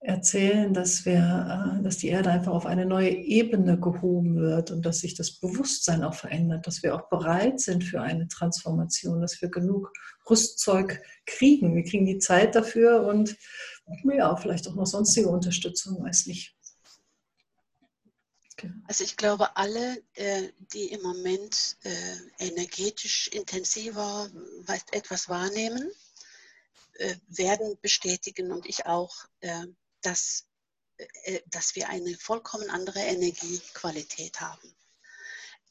erzählen, 0.00 0.74
dass, 0.74 1.04
wir, 1.04 1.78
äh, 1.78 1.82
dass 1.82 1.98
die 1.98 2.08
Erde 2.08 2.30
einfach 2.30 2.52
auf 2.52 2.66
eine 2.66 2.86
neue 2.86 3.10
Ebene 3.10 3.78
gehoben 3.78 4.36
wird 4.36 4.70
und 4.70 4.84
dass 4.84 4.98
sich 4.98 5.14
das 5.14 5.38
Bewusstsein 5.40 6.04
auch 6.04 6.14
verändert, 6.14 6.66
dass 6.66 6.82
wir 6.82 6.94
auch 6.94 7.08
bereit 7.08 7.60
sind 7.60 7.82
für 7.82 8.00
eine 8.00 8.28
Transformation, 8.28 9.20
dass 9.20 9.40
wir 9.40 9.48
genug 9.48 9.92
Rüstzeug 10.28 11.02
kriegen. 11.24 11.74
Wir 11.74 11.84
kriegen 11.84 12.06
die 12.06 12.18
Zeit 12.18 12.54
dafür 12.54 13.06
und 13.06 13.36
ja, 14.04 14.36
vielleicht 14.36 14.68
auch 14.68 14.74
noch 14.74 14.86
sonstige 14.86 15.28
Unterstützung, 15.28 16.02
weiß 16.04 16.26
nicht. 16.26 16.54
Also 18.88 19.04
ich 19.04 19.18
glaube, 19.18 19.54
alle, 19.56 20.02
äh, 20.14 20.48
die 20.72 20.86
im 20.86 21.02
Moment 21.02 21.76
äh, 21.82 22.16
energetisch 22.38 23.28
intensiver 23.28 24.30
etwas 24.92 25.28
wahrnehmen, 25.28 25.90
werden 27.26 27.76
bestätigen 27.82 28.50
und 28.52 28.64
ich 28.64 28.86
auch, 28.86 29.14
dass, 30.06 30.46
äh, 30.96 31.40
dass 31.46 31.74
wir 31.74 31.88
eine 31.88 32.16
vollkommen 32.16 32.70
andere 32.70 33.00
Energiequalität 33.00 34.40
haben. 34.40 34.74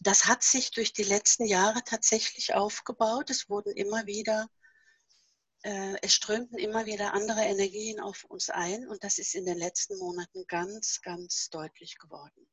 Das 0.01 0.25
hat 0.25 0.43
sich 0.43 0.71
durch 0.71 0.91
die 0.91 1.03
letzten 1.03 1.45
Jahre 1.45 1.81
tatsächlich 1.83 2.53
aufgebaut. 2.53 3.29
Es 3.29 3.49
wurden 3.49 3.71
immer 3.71 4.05
wieder, 4.05 4.49
äh, 5.63 5.95
es 6.01 6.13
strömten 6.13 6.59
immer 6.59 6.85
wieder 6.85 7.13
andere 7.13 7.41
Energien 7.41 8.01
auf 8.01 8.25
uns 8.25 8.49
ein 8.49 8.87
und 8.87 9.03
das 9.05 9.17
ist 9.19 9.35
in 9.35 9.45
den 9.45 9.57
letzten 9.57 9.97
Monaten 9.97 10.45
ganz, 10.47 11.01
ganz 11.01 11.49
deutlich 11.49 11.97
geworden. 11.97 12.47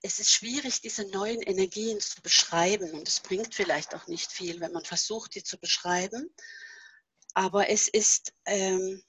Es 0.00 0.20
ist 0.20 0.30
schwierig, 0.30 0.80
diese 0.80 1.08
neuen 1.08 1.42
Energien 1.42 2.00
zu 2.00 2.22
beschreiben 2.22 2.92
und 2.92 3.06
es 3.08 3.20
bringt 3.20 3.54
vielleicht 3.54 3.94
auch 3.94 4.06
nicht 4.06 4.32
viel, 4.32 4.60
wenn 4.60 4.72
man 4.72 4.84
versucht, 4.84 5.34
die 5.34 5.42
zu 5.42 5.58
beschreiben. 5.58 6.32
Aber 7.34 7.68
es 7.68 7.88
ist, 7.88 8.32
ähm, 8.46 9.02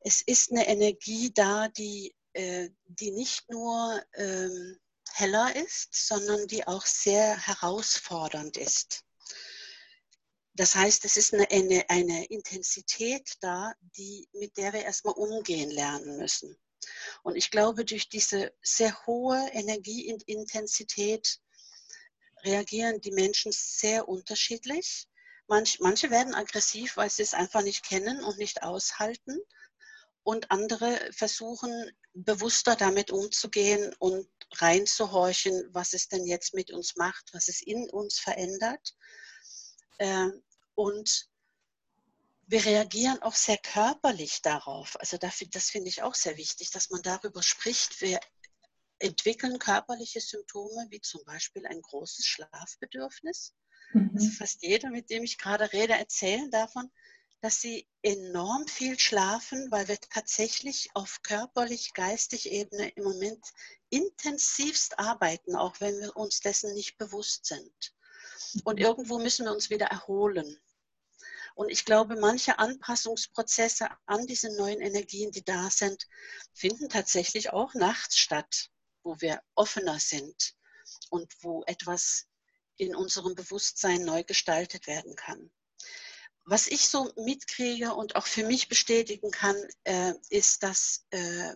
es 0.00 0.22
ist 0.22 0.50
eine 0.50 0.66
Energie 0.66 1.32
da, 1.32 1.68
die, 1.68 2.14
äh, 2.32 2.70
die 2.86 3.10
nicht 3.10 3.48
nur 3.50 4.02
ähm, 4.14 4.78
heller 5.12 5.54
ist, 5.56 5.88
sondern 5.92 6.46
die 6.46 6.66
auch 6.66 6.86
sehr 6.86 7.36
herausfordernd 7.36 8.56
ist. 8.56 9.04
Das 10.54 10.74
heißt, 10.74 11.04
es 11.04 11.16
ist 11.16 11.34
eine, 11.34 11.50
eine, 11.50 11.88
eine 11.88 12.24
Intensität 12.26 13.36
da, 13.40 13.72
die, 13.96 14.28
mit 14.32 14.56
der 14.56 14.72
wir 14.72 14.82
erstmal 14.82 15.14
umgehen 15.14 15.70
lernen 15.70 16.16
müssen. 16.16 16.56
Und 17.22 17.36
ich 17.36 17.50
glaube, 17.50 17.84
durch 17.84 18.08
diese 18.08 18.52
sehr 18.62 19.06
hohe 19.06 19.38
Energieintensität 19.52 21.40
reagieren 22.42 23.00
die 23.02 23.12
Menschen 23.12 23.52
sehr 23.52 24.08
unterschiedlich. 24.08 25.06
Manch, 25.46 25.78
manche 25.80 26.10
werden 26.10 26.34
aggressiv, 26.34 26.96
weil 26.96 27.10
sie 27.10 27.22
es 27.22 27.34
einfach 27.34 27.62
nicht 27.62 27.84
kennen 27.84 28.24
und 28.24 28.38
nicht 28.38 28.62
aushalten 28.62 29.38
und 30.22 30.50
andere 30.50 30.98
versuchen 31.12 31.90
bewusster 32.12 32.76
damit 32.76 33.10
umzugehen 33.10 33.94
und 33.98 34.28
reinzuhorchen, 34.52 35.68
was 35.72 35.92
es 35.92 36.08
denn 36.08 36.26
jetzt 36.26 36.54
mit 36.54 36.70
uns 36.70 36.96
macht, 36.96 37.32
was 37.32 37.48
es 37.48 37.62
in 37.62 37.88
uns 37.90 38.18
verändert. 38.18 38.96
Ähm, 39.98 40.42
und 40.74 41.28
wir 42.46 42.64
reagieren 42.64 43.22
auch 43.22 43.34
sehr 43.34 43.58
körperlich 43.58 44.42
darauf. 44.42 44.98
Also 44.98 45.16
das 45.18 45.70
finde 45.70 45.88
ich 45.88 46.02
auch 46.02 46.14
sehr 46.14 46.36
wichtig, 46.36 46.70
dass 46.70 46.90
man 46.90 47.02
darüber 47.02 47.42
spricht. 47.42 48.00
Wir, 48.00 48.18
entwickeln 49.00 49.58
körperliche 49.58 50.20
Symptome, 50.20 50.86
wie 50.90 51.00
zum 51.00 51.24
Beispiel 51.24 51.66
ein 51.66 51.80
großes 51.80 52.26
Schlafbedürfnis. 52.26 53.54
Mhm. 53.92 54.10
Also 54.14 54.30
fast 54.30 54.62
jeder, 54.62 54.90
mit 54.90 55.10
dem 55.10 55.24
ich 55.24 55.38
gerade 55.38 55.72
rede, 55.72 55.94
erzählen 55.94 56.50
davon, 56.50 56.90
dass 57.40 57.60
sie 57.60 57.88
enorm 58.02 58.66
viel 58.68 58.98
schlafen, 58.98 59.70
weil 59.70 59.88
wir 59.88 59.98
tatsächlich 59.98 60.90
auf 60.94 61.22
körperlich, 61.22 61.94
geistig 61.94 62.50
Ebene 62.50 62.90
im 62.90 63.04
Moment 63.04 63.44
intensivst 63.88 64.98
arbeiten, 64.98 65.56
auch 65.56 65.80
wenn 65.80 65.98
wir 66.00 66.16
uns 66.16 66.40
dessen 66.40 66.74
nicht 66.74 66.98
bewusst 66.98 67.46
sind. 67.46 67.94
Und 68.64 68.78
mhm. 68.78 68.84
irgendwo 68.84 69.18
müssen 69.18 69.46
wir 69.46 69.52
uns 69.52 69.70
wieder 69.70 69.86
erholen. 69.86 70.58
Und 71.54 71.70
ich 71.70 71.84
glaube, 71.84 72.16
manche 72.16 72.58
Anpassungsprozesse 72.58 73.88
an 74.06 74.26
diese 74.26 74.54
neuen 74.56 74.80
Energien, 74.80 75.32
die 75.32 75.44
da 75.44 75.70
sind, 75.70 76.06
finden 76.52 76.88
tatsächlich 76.88 77.52
auch 77.52 77.74
nachts 77.74 78.18
statt, 78.18 78.70
wo 79.02 79.20
wir 79.20 79.42
offener 79.54 79.98
sind 79.98 80.54
und 81.08 81.32
wo 81.42 81.64
etwas 81.66 82.26
in 82.76 82.94
unserem 82.94 83.34
Bewusstsein 83.34 84.04
neu 84.04 84.24
gestaltet 84.24 84.86
werden 84.86 85.16
kann 85.16 85.50
was 86.50 86.66
ich 86.66 86.88
so 86.88 87.12
mitkriege 87.14 87.94
und 87.94 88.16
auch 88.16 88.26
für 88.26 88.44
mich 88.44 88.68
bestätigen 88.68 89.30
kann, 89.30 89.54
äh, 89.84 90.14
ist, 90.30 90.64
dass 90.64 91.06
äh, 91.10 91.54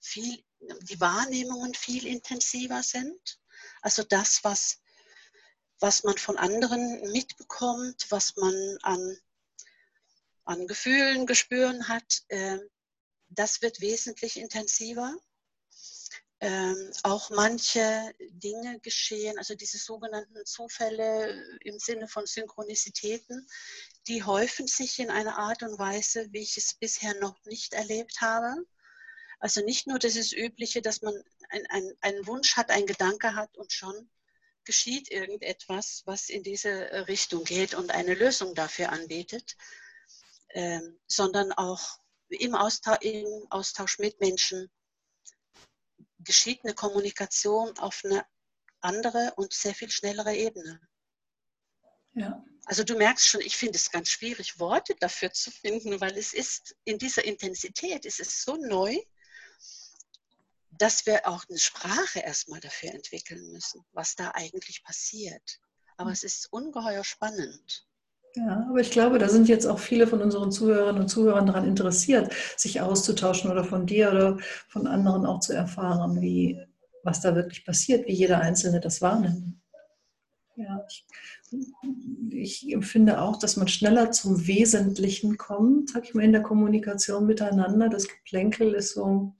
viel, 0.00 0.42
die 0.84 0.98
Wahrnehmungen 1.00 1.74
viel 1.74 2.06
intensiver 2.06 2.82
sind. 2.82 3.38
Also 3.82 4.04
das, 4.04 4.42
was, 4.42 4.78
was 5.80 6.02
man 6.02 6.16
von 6.16 6.38
anderen 6.38 7.12
mitbekommt, 7.12 8.06
was 8.08 8.36
man 8.36 8.78
an, 8.80 9.18
an 10.44 10.66
Gefühlen, 10.66 11.26
Gespüren 11.26 11.88
hat, 11.88 12.22
äh, 12.28 12.58
das 13.28 13.60
wird 13.60 13.82
wesentlich 13.82 14.38
intensiver 14.38 15.14
ähm, 16.40 16.92
auch 17.02 17.30
manche 17.30 18.14
Dinge 18.30 18.78
geschehen, 18.80 19.38
also 19.38 19.54
diese 19.54 19.78
sogenannten 19.78 20.44
Zufälle 20.46 21.42
im 21.62 21.78
Sinne 21.78 22.06
von 22.06 22.26
Synchronizitäten, 22.26 23.48
die 24.06 24.22
häufen 24.22 24.68
sich 24.68 25.00
in 25.00 25.10
einer 25.10 25.38
Art 25.38 25.62
und 25.62 25.78
Weise, 25.78 26.28
wie 26.30 26.42
ich 26.42 26.56
es 26.56 26.74
bisher 26.74 27.14
noch 27.18 27.36
nicht 27.44 27.74
erlebt 27.74 28.20
habe. 28.20 28.54
Also 29.40 29.64
nicht 29.64 29.86
nur 29.86 29.98
dieses 29.98 30.32
Übliche, 30.32 30.80
dass 30.80 31.02
man 31.02 31.14
einen 32.00 32.26
Wunsch 32.26 32.56
hat, 32.56 32.70
einen 32.70 32.86
Gedanke 32.86 33.34
hat 33.34 33.56
und 33.56 33.72
schon 33.72 34.08
geschieht 34.64 35.10
irgendetwas, 35.10 36.02
was 36.04 36.28
in 36.28 36.42
diese 36.42 37.06
Richtung 37.08 37.44
geht 37.44 37.74
und 37.74 37.90
eine 37.90 38.14
Lösung 38.14 38.54
dafür 38.54 38.90
anbietet, 38.90 39.56
ähm, 40.50 40.98
sondern 41.06 41.52
auch 41.52 41.98
im 42.28 42.54
Austausch, 42.54 42.98
im 43.00 43.46
Austausch 43.50 43.98
mit 43.98 44.20
Menschen 44.20 44.70
geschieht 46.28 46.60
eine 46.62 46.74
Kommunikation 46.74 47.78
auf 47.78 48.02
eine 48.04 48.22
andere 48.82 49.32
und 49.36 49.54
sehr 49.54 49.74
viel 49.74 49.90
schnellere 49.90 50.34
Ebene. 50.36 50.78
Ja. 52.12 52.44
Also 52.66 52.84
du 52.84 52.96
merkst 52.98 53.26
schon, 53.26 53.40
ich 53.40 53.56
finde 53.56 53.78
es 53.78 53.90
ganz 53.90 54.10
schwierig, 54.10 54.58
Worte 54.60 54.94
dafür 55.00 55.32
zu 55.32 55.50
finden, 55.50 56.02
weil 56.02 56.18
es 56.18 56.34
ist 56.34 56.76
in 56.84 56.98
dieser 56.98 57.24
Intensität, 57.24 58.04
es 58.04 58.20
ist 58.20 58.42
so 58.42 58.56
neu, 58.56 58.94
dass 60.72 61.06
wir 61.06 61.26
auch 61.26 61.44
eine 61.48 61.58
Sprache 61.58 62.20
erstmal 62.20 62.60
dafür 62.60 62.90
entwickeln 62.90 63.50
müssen, 63.50 63.82
was 63.92 64.14
da 64.14 64.32
eigentlich 64.32 64.84
passiert. 64.84 65.60
Aber 65.96 66.12
es 66.12 66.24
ist 66.24 66.52
ungeheuer 66.52 67.04
spannend. 67.04 67.87
Ja, 68.34 68.66
aber 68.68 68.80
ich 68.80 68.90
glaube, 68.90 69.18
da 69.18 69.28
sind 69.28 69.48
jetzt 69.48 69.66
auch 69.66 69.78
viele 69.78 70.06
von 70.06 70.20
unseren 70.22 70.52
Zuhörerinnen 70.52 71.02
und 71.02 71.08
Zuhörern 71.08 71.46
daran 71.46 71.66
interessiert, 71.66 72.32
sich 72.56 72.80
auszutauschen 72.80 73.50
oder 73.50 73.64
von 73.64 73.86
dir 73.86 74.10
oder 74.10 74.38
von 74.68 74.86
anderen 74.86 75.26
auch 75.26 75.40
zu 75.40 75.54
erfahren, 75.54 76.20
wie, 76.20 76.60
was 77.02 77.20
da 77.20 77.34
wirklich 77.34 77.64
passiert, 77.64 78.06
wie 78.06 78.12
jeder 78.12 78.40
Einzelne 78.40 78.80
das 78.80 79.00
wahrnimmt. 79.00 79.54
Ja, 80.56 80.84
ich, 80.88 81.06
ich 82.30 82.72
empfinde 82.72 83.20
auch, 83.20 83.38
dass 83.38 83.56
man 83.56 83.68
schneller 83.68 84.10
zum 84.10 84.46
Wesentlichen 84.46 85.38
kommt, 85.38 85.90
sag 85.90 86.04
ich 86.04 86.14
mal, 86.14 86.24
in 86.24 86.32
der 86.32 86.42
Kommunikation 86.42 87.26
miteinander. 87.26 87.88
Das 87.88 88.08
Geplänkel 88.08 88.74
ist 88.74 88.94
so 88.94 89.34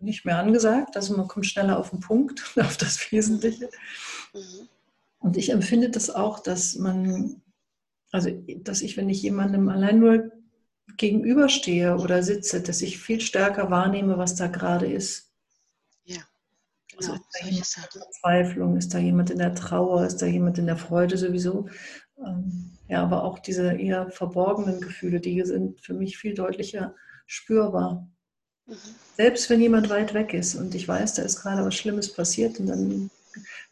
nicht 0.00 0.24
mehr 0.24 0.38
angesagt. 0.38 0.96
Also 0.96 1.16
man 1.16 1.28
kommt 1.28 1.46
schneller 1.46 1.78
auf 1.78 1.90
den 1.90 2.00
Punkt, 2.00 2.42
auf 2.60 2.76
das 2.76 3.10
Wesentliche. 3.12 3.68
Mhm. 4.32 4.68
Und 5.24 5.38
ich 5.38 5.50
empfinde 5.50 5.88
das 5.88 6.10
auch, 6.10 6.38
dass 6.38 6.76
man, 6.76 7.40
also 8.12 8.28
dass 8.58 8.82
ich, 8.82 8.98
wenn 8.98 9.08
ich 9.08 9.22
jemandem 9.22 9.70
allein 9.70 9.98
nur 9.98 10.30
gegenüberstehe 10.98 11.96
oder 11.96 12.22
sitze, 12.22 12.60
dass 12.60 12.82
ich 12.82 12.98
viel 12.98 13.22
stärker 13.22 13.70
wahrnehme, 13.70 14.18
was 14.18 14.34
da 14.34 14.48
gerade 14.48 14.86
ist. 14.86 15.32
Ja. 16.04 16.20
Also 16.98 17.12
genau, 17.12 17.22
ist 17.22 17.32
da 17.32 17.46
jemand 17.46 17.70
in 17.70 17.88
der 17.88 18.02
Verzweiflung, 18.02 18.76
ist 18.76 18.92
da 18.92 18.98
jemand 18.98 19.30
in 19.30 19.38
der 19.38 19.54
Trauer, 19.54 20.04
ist 20.04 20.20
da 20.20 20.26
jemand 20.26 20.58
in 20.58 20.66
der 20.66 20.76
Freude 20.76 21.16
sowieso. 21.16 21.70
Ähm, 22.18 22.72
ja, 22.88 23.02
aber 23.02 23.24
auch 23.24 23.38
diese 23.38 23.72
eher 23.72 24.10
verborgenen 24.10 24.82
Gefühle, 24.82 25.20
die 25.20 25.40
sind 25.46 25.80
für 25.80 25.94
mich 25.94 26.18
viel 26.18 26.34
deutlicher 26.34 26.94
spürbar. 27.24 28.06
Mhm. 28.66 28.76
Selbst 29.16 29.48
wenn 29.48 29.62
jemand 29.62 29.88
weit 29.88 30.12
weg 30.12 30.34
ist 30.34 30.54
und 30.54 30.74
ich 30.74 30.86
weiß, 30.86 31.14
da 31.14 31.22
ist 31.22 31.40
gerade 31.40 31.64
was 31.64 31.74
Schlimmes 31.74 32.12
passiert 32.12 32.60
und 32.60 32.66
dann 32.66 33.10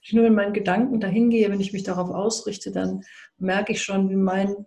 ich 0.01 0.13
nur 0.13 0.27
in 0.27 0.35
meinen 0.35 0.53
Gedanken 0.53 1.01
dahin 1.01 1.31
gehe, 1.31 1.51
wenn 1.51 1.61
ich 1.61 1.73
mich 1.73 1.83
darauf 1.83 2.11
ausrichte, 2.11 2.73
dann 2.73 3.05
merke 3.39 3.73
ich 3.73 3.83
schon, 3.83 4.11
wie 4.11 4.17
mein 4.17 4.67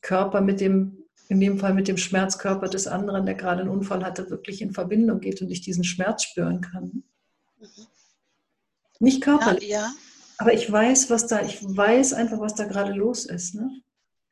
Körper 0.00 0.40
mit 0.40 0.60
dem, 0.60 1.04
in 1.28 1.40
dem 1.40 1.58
Fall 1.58 1.74
mit 1.74 1.88
dem 1.88 1.96
Schmerzkörper 1.96 2.68
des 2.68 2.86
anderen, 2.86 3.26
der 3.26 3.34
gerade 3.34 3.62
einen 3.62 3.70
Unfall 3.70 4.04
hatte, 4.04 4.30
wirklich 4.30 4.62
in 4.62 4.72
Verbindung 4.72 5.20
geht 5.20 5.40
und 5.42 5.50
ich 5.50 5.60
diesen 5.60 5.84
Schmerz 5.84 6.24
spüren 6.24 6.60
kann. 6.60 7.04
Mhm. 7.58 7.86
Nicht 8.98 9.22
körperlich. 9.22 9.68
Ja, 9.68 9.80
ja. 9.80 9.92
Aber 10.38 10.54
ich 10.54 10.70
weiß, 10.70 11.10
was 11.10 11.26
da, 11.26 11.42
ich 11.42 11.62
weiß 11.62 12.14
einfach, 12.14 12.40
was 12.40 12.54
da 12.54 12.64
gerade 12.64 12.92
los 12.92 13.26
ist. 13.26 13.54
Ne? 13.54 13.82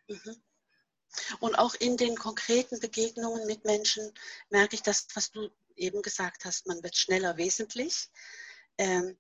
Mhm. 0.09 0.37
Und 1.40 1.59
auch 1.59 1.75
in 1.75 1.97
den 1.97 2.16
konkreten 2.16 2.81
Begegnungen 2.81 3.47
mit 3.47 3.64
Menschen 3.64 4.11
merke 4.51 4.75
ich 4.75 4.83
das, 4.83 5.07
was 5.14 5.31
du 5.31 5.51
eben 5.77 6.03
gesagt 6.03 6.44
hast, 6.44 6.66
man 6.66 6.83
wird 6.83 6.97
schneller 6.97 7.37
wesentlich. 7.37 8.09
Ähm, 8.79 9.16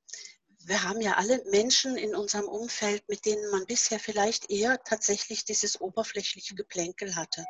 wir 0.68 0.82
haben 0.82 1.00
ja 1.00 1.14
alle 1.14 1.42
Menschen 1.50 1.96
in 1.96 2.14
unserem 2.14 2.46
Umfeld, 2.46 3.08
mit 3.08 3.24
denen 3.24 3.50
man 3.50 3.64
bisher 3.66 3.98
vielleicht 3.98 4.50
eher 4.50 4.82
tatsächlich 4.84 5.44
dieses 5.44 5.80
oberflächliche 5.80 6.54
Geplänkel 6.54 7.16
hatte. 7.16 7.44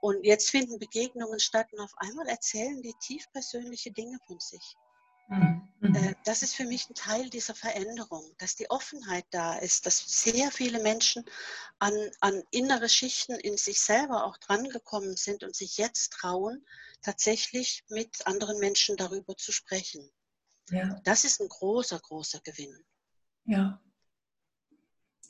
Und 0.00 0.24
jetzt 0.24 0.50
finden 0.50 0.78
Begegnungen 0.78 1.38
statt 1.38 1.66
und 1.72 1.80
auf 1.80 1.92
einmal 1.98 2.26
erzählen 2.26 2.80
die 2.80 2.94
tief 3.00 3.30
persönliche 3.32 3.92
Dinge 3.92 4.18
von 4.26 4.40
sich. 4.40 4.74
Mhm. 5.28 5.94
Äh, 5.94 6.14
das 6.24 6.42
ist 6.42 6.54
für 6.54 6.64
mich 6.64 6.88
ein 6.88 6.94
Teil 6.94 7.28
dieser 7.28 7.54
Veränderung, 7.54 8.24
dass 8.38 8.56
die 8.56 8.70
Offenheit 8.70 9.26
da 9.30 9.58
ist, 9.58 9.84
dass 9.84 9.98
sehr 9.98 10.50
viele 10.50 10.80
Menschen 10.80 11.24
an, 11.78 11.92
an 12.20 12.42
innere 12.50 12.88
Schichten 12.88 13.34
in 13.34 13.58
sich 13.58 13.80
selber 13.80 14.24
auch 14.24 14.38
drangekommen 14.38 15.16
sind 15.16 15.44
und 15.44 15.54
sich 15.54 15.76
jetzt 15.76 16.14
trauen, 16.14 16.66
tatsächlich 17.02 17.84
mit 17.90 18.26
anderen 18.26 18.58
Menschen 18.58 18.96
darüber 18.96 19.36
zu 19.36 19.52
sprechen. 19.52 20.10
Ja. 20.70 21.00
Das 21.04 21.24
ist 21.24 21.40
ein 21.40 21.48
großer, 21.48 21.98
großer 21.98 22.40
Gewinn. 22.44 22.76
Ja. 23.44 23.80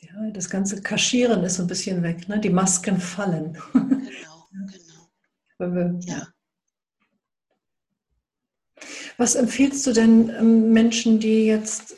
Ja, 0.00 0.30
das 0.30 0.48
ganze 0.48 0.80
Kaschieren 0.80 1.44
ist 1.44 1.60
ein 1.60 1.66
bisschen 1.66 2.02
weg, 2.02 2.28
ne? 2.28 2.40
die 2.40 2.50
Masken 2.50 2.98
fallen. 2.98 3.58
Genau, 3.72 4.48
genau. 5.58 5.74
Wir, 5.74 5.98
ja. 6.04 6.28
Was 9.18 9.34
empfiehlst 9.34 9.86
du 9.86 9.92
denn 9.92 10.30
ähm, 10.30 10.72
Menschen, 10.72 11.20
die 11.20 11.44
jetzt 11.44 11.94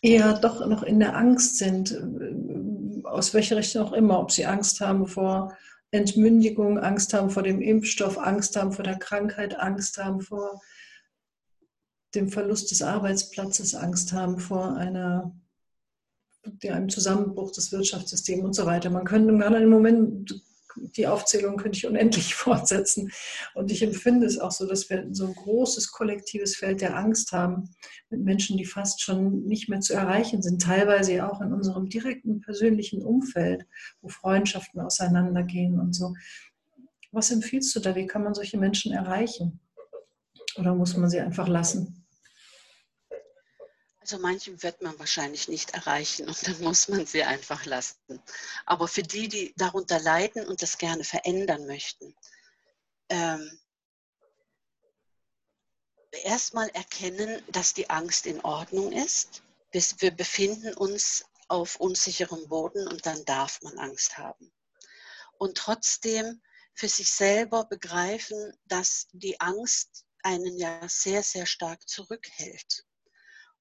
eher 0.00 0.32
doch 0.34 0.66
noch 0.66 0.82
in 0.82 0.98
der 0.98 1.14
Angst 1.14 1.58
sind, 1.58 1.92
äh, 1.92 3.06
aus 3.06 3.34
welcher 3.34 3.56
Richtung 3.56 3.84
auch 3.84 3.92
immer, 3.92 4.18
ob 4.18 4.32
sie 4.32 4.46
Angst 4.46 4.80
haben 4.80 5.06
vor 5.06 5.56
Entmündigung, 5.90 6.78
Angst 6.78 7.12
haben 7.12 7.28
vor 7.28 7.42
dem 7.42 7.60
Impfstoff, 7.60 8.16
Angst 8.16 8.56
haben 8.56 8.72
vor 8.72 8.84
der 8.84 8.98
Krankheit, 8.98 9.58
Angst 9.58 9.98
haben 9.98 10.22
vor 10.22 10.62
dem 12.14 12.28
Verlust 12.28 12.70
des 12.70 12.82
Arbeitsplatzes 12.82 13.74
Angst 13.74 14.12
haben 14.12 14.38
vor 14.38 14.76
einer, 14.76 15.34
einem 16.62 16.88
Zusammenbruch 16.88 17.52
des 17.52 17.72
Wirtschaftssystems 17.72 18.44
und 18.44 18.54
so 18.54 18.66
weiter. 18.66 18.90
Man 18.90 19.04
könnte 19.04 19.36
gerade 19.36 19.62
im 19.62 19.70
Moment, 19.70 20.42
die 20.76 21.06
Aufzählung 21.06 21.56
könnte 21.56 21.78
ich 21.78 21.86
unendlich 21.86 22.34
fortsetzen. 22.34 23.10
Und 23.54 23.70
ich 23.70 23.82
empfinde 23.82 24.26
es 24.26 24.38
auch 24.38 24.50
so, 24.50 24.66
dass 24.66 24.88
wir 24.90 25.06
so 25.10 25.26
ein 25.26 25.34
großes 25.34 25.92
kollektives 25.92 26.56
Feld 26.56 26.80
der 26.80 26.96
Angst 26.96 27.32
haben 27.32 27.70
mit 28.10 28.22
Menschen, 28.22 28.56
die 28.56 28.64
fast 28.64 29.00
schon 29.02 29.44
nicht 29.44 29.68
mehr 29.68 29.80
zu 29.80 29.94
erreichen 29.94 30.42
sind, 30.42 30.62
teilweise 30.62 31.30
auch 31.30 31.40
in 31.40 31.52
unserem 31.52 31.88
direkten 31.88 32.40
persönlichen 32.40 33.02
Umfeld, 33.02 33.66
wo 34.00 34.08
Freundschaften 34.08 34.80
auseinandergehen 34.80 35.78
und 35.78 35.94
so. 35.94 36.14
Was 37.10 37.30
empfiehlst 37.30 37.74
du 37.76 37.80
da? 37.80 37.94
Wie 37.94 38.06
kann 38.06 38.24
man 38.24 38.34
solche 38.34 38.58
Menschen 38.58 38.92
erreichen? 38.92 39.60
Oder 40.56 40.74
muss 40.74 40.96
man 40.96 41.10
sie 41.10 41.20
einfach 41.20 41.48
lassen? 41.48 42.01
Also 44.02 44.18
manchem 44.18 44.60
wird 44.64 44.82
man 44.82 44.98
wahrscheinlich 44.98 45.46
nicht 45.46 45.74
erreichen 45.74 46.26
und 46.26 46.48
dann 46.48 46.60
muss 46.60 46.88
man 46.88 47.06
sie 47.06 47.22
einfach 47.22 47.64
lassen. 47.66 48.20
Aber 48.66 48.88
für 48.88 49.04
die, 49.04 49.28
die 49.28 49.54
darunter 49.56 50.00
leiden 50.00 50.44
und 50.48 50.60
das 50.60 50.76
gerne 50.76 51.04
verändern 51.04 51.66
möchten, 51.66 52.12
ähm, 53.10 53.60
erstmal 56.24 56.68
erkennen, 56.70 57.44
dass 57.52 57.74
die 57.74 57.90
Angst 57.90 58.26
in 58.26 58.40
Ordnung 58.40 58.90
ist. 58.90 59.44
Wir 59.70 60.10
befinden 60.10 60.74
uns 60.74 61.24
auf 61.46 61.76
unsicherem 61.76 62.48
Boden 62.48 62.88
und 62.88 63.06
dann 63.06 63.24
darf 63.24 63.62
man 63.62 63.78
Angst 63.78 64.18
haben. 64.18 64.52
Und 65.38 65.56
trotzdem 65.56 66.42
für 66.74 66.88
sich 66.88 67.12
selber 67.12 67.66
begreifen, 67.66 68.52
dass 68.64 69.06
die 69.12 69.40
Angst 69.40 70.04
einen 70.24 70.58
ja 70.58 70.80
sehr, 70.88 71.22
sehr 71.22 71.46
stark 71.46 71.88
zurückhält. 71.88 72.84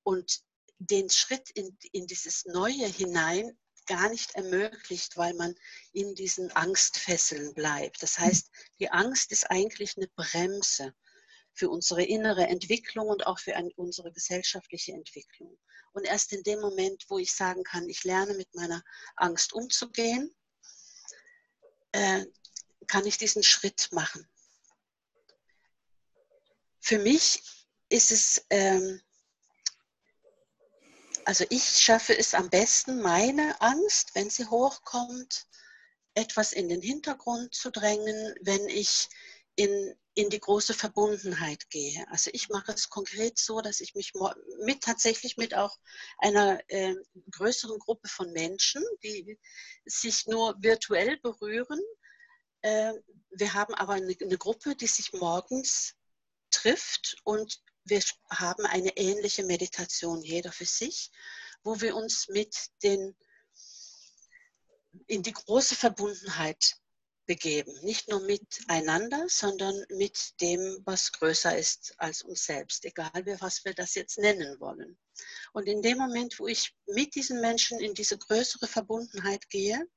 Und 0.04 0.42
den 0.80 1.10
Schritt 1.10 1.50
in, 1.52 1.78
in 1.92 2.08
dieses 2.08 2.46
Neue 2.46 2.88
hinein 2.88 3.58
gar 3.86 4.10
nicht 4.10 4.36
ermöglicht, 4.36 5.18
weil 5.18 5.34
man 5.34 5.56
in 5.92 6.16
diesen 6.16 6.52
Angstfesseln 6.52 7.54
bleibt. 7.54 8.02
Das 8.02 8.18
heißt, 8.18 8.50
die 8.80 8.90
Angst 8.90 9.32
ist 9.32 9.50
eigentlich 9.50 9.98
eine 9.98 10.08
Bremse 10.16 10.94
für 11.54 11.70
unsere 11.70 12.04
innere 12.04 12.48
Entwicklung 12.48 13.08
und 13.10 13.28
auch 13.28 13.40
für 13.40 13.56
ein, 13.56 13.72
unsere 13.76 14.12
gesellschaftliche 14.12 14.94
Entwicklung. 14.94 15.58
Und 15.94 16.06
erst 16.06 16.32
in 16.32 16.44
dem 16.44 16.62
Moment, 16.62 17.06
wo 17.10 17.20
ich 17.20 17.34
sagen 17.34 17.64
kann, 17.64 17.90
ich 17.90 18.04
lerne 18.04 18.34
mit 18.36 18.54
meiner 18.56 18.82
Angst 19.18 19.54
umzugehen, 19.54 20.34
äh, 21.92 22.26
kann 22.88 23.06
ich 23.06 23.18
diesen 23.18 23.44
Schritt 23.44 23.90
machen. 23.92 24.28
Für 26.80 26.98
mich 26.98 27.44
ist 27.90 28.12
es, 28.12 28.46
ähm, 28.50 29.02
also 31.26 31.46
ich 31.50 31.64
schaffe 31.64 32.18
es 32.18 32.34
am 32.34 32.50
besten, 32.50 33.02
meine 33.02 33.60
Angst, 33.62 34.12
wenn 34.16 34.30
sie 34.30 34.46
hochkommt, 34.46 35.48
etwas 36.14 36.52
in 36.52 36.70
den 36.70 36.82
Hintergrund 36.82 37.56
zu 37.56 37.72
drängen, 37.72 38.36
wenn 38.42 38.68
ich 38.68 39.08
in, 39.56 39.96
in 40.14 40.30
die 40.30 40.40
große 40.40 40.74
Verbundenheit 40.74 41.70
gehe. 41.70 42.06
Also 42.10 42.30
ich 42.34 42.50
mache 42.50 42.74
es 42.74 42.90
konkret 42.90 43.38
so, 43.38 43.62
dass 43.62 43.80
ich 43.80 43.96
mich 43.96 44.14
mit 44.64 44.82
tatsächlich 44.82 45.38
mit 45.38 45.56
auch 45.56 45.78
einer 46.18 46.60
äh, 46.68 46.96
größeren 47.32 47.80
Gruppe 47.80 48.08
von 48.08 48.32
Menschen, 48.32 48.84
die 49.04 49.40
sich 49.86 50.28
nur 50.28 50.56
virtuell 50.62 51.18
berühren. 51.18 51.80
Äh, 52.62 52.94
wir 53.32 53.54
haben 53.54 53.74
aber 53.76 53.94
eine, 53.94 54.16
eine 54.22 54.38
Gruppe, 54.38 54.76
die 54.76 54.88
sich 54.88 55.14
morgens 55.14 55.96
trifft 56.50 57.16
und 57.24 57.62
wir 57.84 58.02
haben 58.30 58.66
eine 58.66 58.96
ähnliche 58.98 59.44
Meditation, 59.44 60.22
jeder 60.22 60.52
für 60.52 60.66
sich, 60.66 61.12
wo 61.64 61.80
wir 61.82 61.96
uns 61.96 62.28
mit 62.28 62.56
den 62.84 63.16
in 65.08 65.24
die 65.24 65.34
große 65.34 65.76
Verbundenheit 65.76 66.76
begeben. 67.26 67.74
Nicht 67.82 68.10
nur 68.10 68.20
miteinander, 68.22 69.26
sondern 69.30 69.86
mit 69.90 70.40
dem, 70.42 70.82
was 70.86 71.12
größer 71.14 71.58
ist 71.58 71.94
als 71.98 72.24
uns 72.24 72.44
selbst, 72.44 72.84
egal 72.84 73.24
was 73.40 73.64
wir 73.64 73.74
das 73.74 73.96
jetzt 73.96 74.18
nennen 74.18 74.60
wollen. 74.60 74.98
Und 75.54 75.68
in 75.68 75.82
dem 75.82 75.98
Moment, 75.98 76.40
wo 76.40 76.48
ich 76.48 76.76
mit 76.88 77.16
diesen 77.16 77.40
Menschen 77.40 77.80
in 77.80 77.94
diese 77.94 78.18
größere 78.18 78.68
Verbundenheit 78.68 79.50
gehe, 79.50 79.88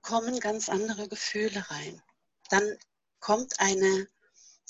kommen 0.00 0.40
ganz 0.40 0.68
andere 0.68 1.08
Gefühle 1.08 1.64
rein. 1.70 2.02
Dann 2.50 2.78
kommt 3.20 3.58
eine 3.58 4.08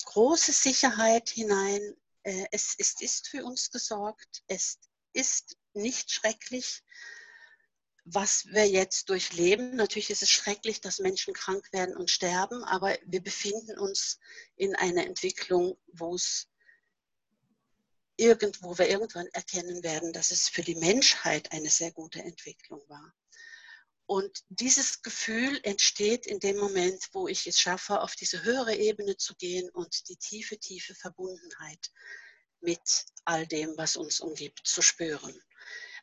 große 0.05 0.53
Sicherheit 0.53 1.29
hinein. 1.29 1.97
Äh, 2.23 2.47
es, 2.51 2.75
es 2.79 3.01
ist 3.01 3.29
für 3.29 3.45
uns 3.45 3.71
gesorgt. 3.71 4.43
Es 4.47 4.79
ist 5.13 5.57
nicht 5.75 6.11
schrecklich, 6.11 6.83
was 8.05 8.47
wir 8.47 8.69
jetzt 8.69 9.09
durchleben. 9.09 9.77
Natürlich 9.77 10.11
ist 10.11 10.23
es 10.23 10.31
schrecklich, 10.31 10.81
dass 10.81 10.99
Menschen 10.99 11.33
krank 11.35 11.73
werden 11.73 11.97
und 11.97 12.11
sterben, 12.11 12.63
aber 12.65 12.97
wir 13.07 13.23
befinden 13.23 13.79
uns 13.79 14.19
in 14.57 14.77
einer 14.77 15.07
Entwicklung, 15.07 15.79
wo 15.87 16.15
es 16.15 16.49
irgendwo 18.17 18.79
wir 18.79 18.89
irgendwann 18.89 19.27
erkennen 19.29 19.83
werden, 19.83 20.13
dass 20.13 20.31
es 20.31 20.49
für 20.49 20.63
die 20.63 20.77
Menschheit 20.77 21.51
eine 21.53 21.71
sehr 21.71 21.93
gute 21.93 22.21
Entwicklung 22.21 22.81
war. 22.89 23.13
Und 24.07 24.45
dieses 24.49 25.03
Gefühl 25.03 25.59
entsteht 25.63 26.27
in 26.27 26.39
dem 26.39 26.59
Moment, 26.59 27.09
wo 27.13 27.27
ich 27.27 27.47
es 27.47 27.59
schaffe, 27.59 28.01
auf 28.01 28.15
diese 28.17 28.45
höhere 28.45 28.77
Ebene 28.77 29.17
zu 29.17 29.35
gehen 29.35 29.71
und 29.71 30.09
die 30.09 30.17
tiefe, 30.17 30.59
tiefe 30.59 30.95
Verbundenheit 30.95 31.91
mit 32.61 32.81
all 33.25 33.47
dem, 33.47 33.77
was 33.77 33.97
uns 33.97 34.21
umgibt, 34.21 34.67
zu 34.67 34.83
spüren. 34.83 35.35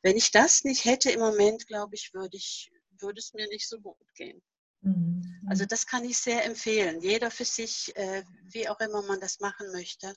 Wenn 0.01 0.17
ich 0.17 0.31
das 0.31 0.63
nicht 0.63 0.85
hätte 0.85 1.11
im 1.11 1.19
Moment, 1.19 1.67
glaube 1.67 1.93
ich, 1.95 2.13
würde, 2.13 2.37
ich, 2.37 2.71
würde 2.99 3.19
es 3.19 3.33
mir 3.33 3.47
nicht 3.49 3.67
so 3.67 3.79
gut 3.79 3.97
gehen. 4.15 4.41
Mhm. 4.81 5.45
Also 5.47 5.65
das 5.65 5.85
kann 5.85 6.03
ich 6.03 6.17
sehr 6.17 6.43
empfehlen. 6.45 7.01
Jeder 7.01 7.29
für 7.29 7.45
sich, 7.45 7.95
äh, 7.95 8.23
wie 8.45 8.67
auch 8.67 8.79
immer 8.79 9.03
man 9.03 9.19
das 9.19 9.39
machen 9.39 9.71
möchte, 9.71 10.15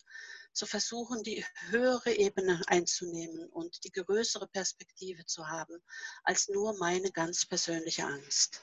zu 0.54 0.66
versuchen, 0.66 1.22
die 1.22 1.44
höhere 1.70 2.12
Ebene 2.12 2.60
einzunehmen 2.66 3.48
und 3.50 3.84
die 3.84 3.92
größere 3.92 4.48
Perspektive 4.48 5.26
zu 5.26 5.48
haben, 5.48 5.82
als 6.22 6.48
nur 6.48 6.76
meine 6.78 7.10
ganz 7.10 7.44
persönliche 7.44 8.04
Angst. 8.04 8.62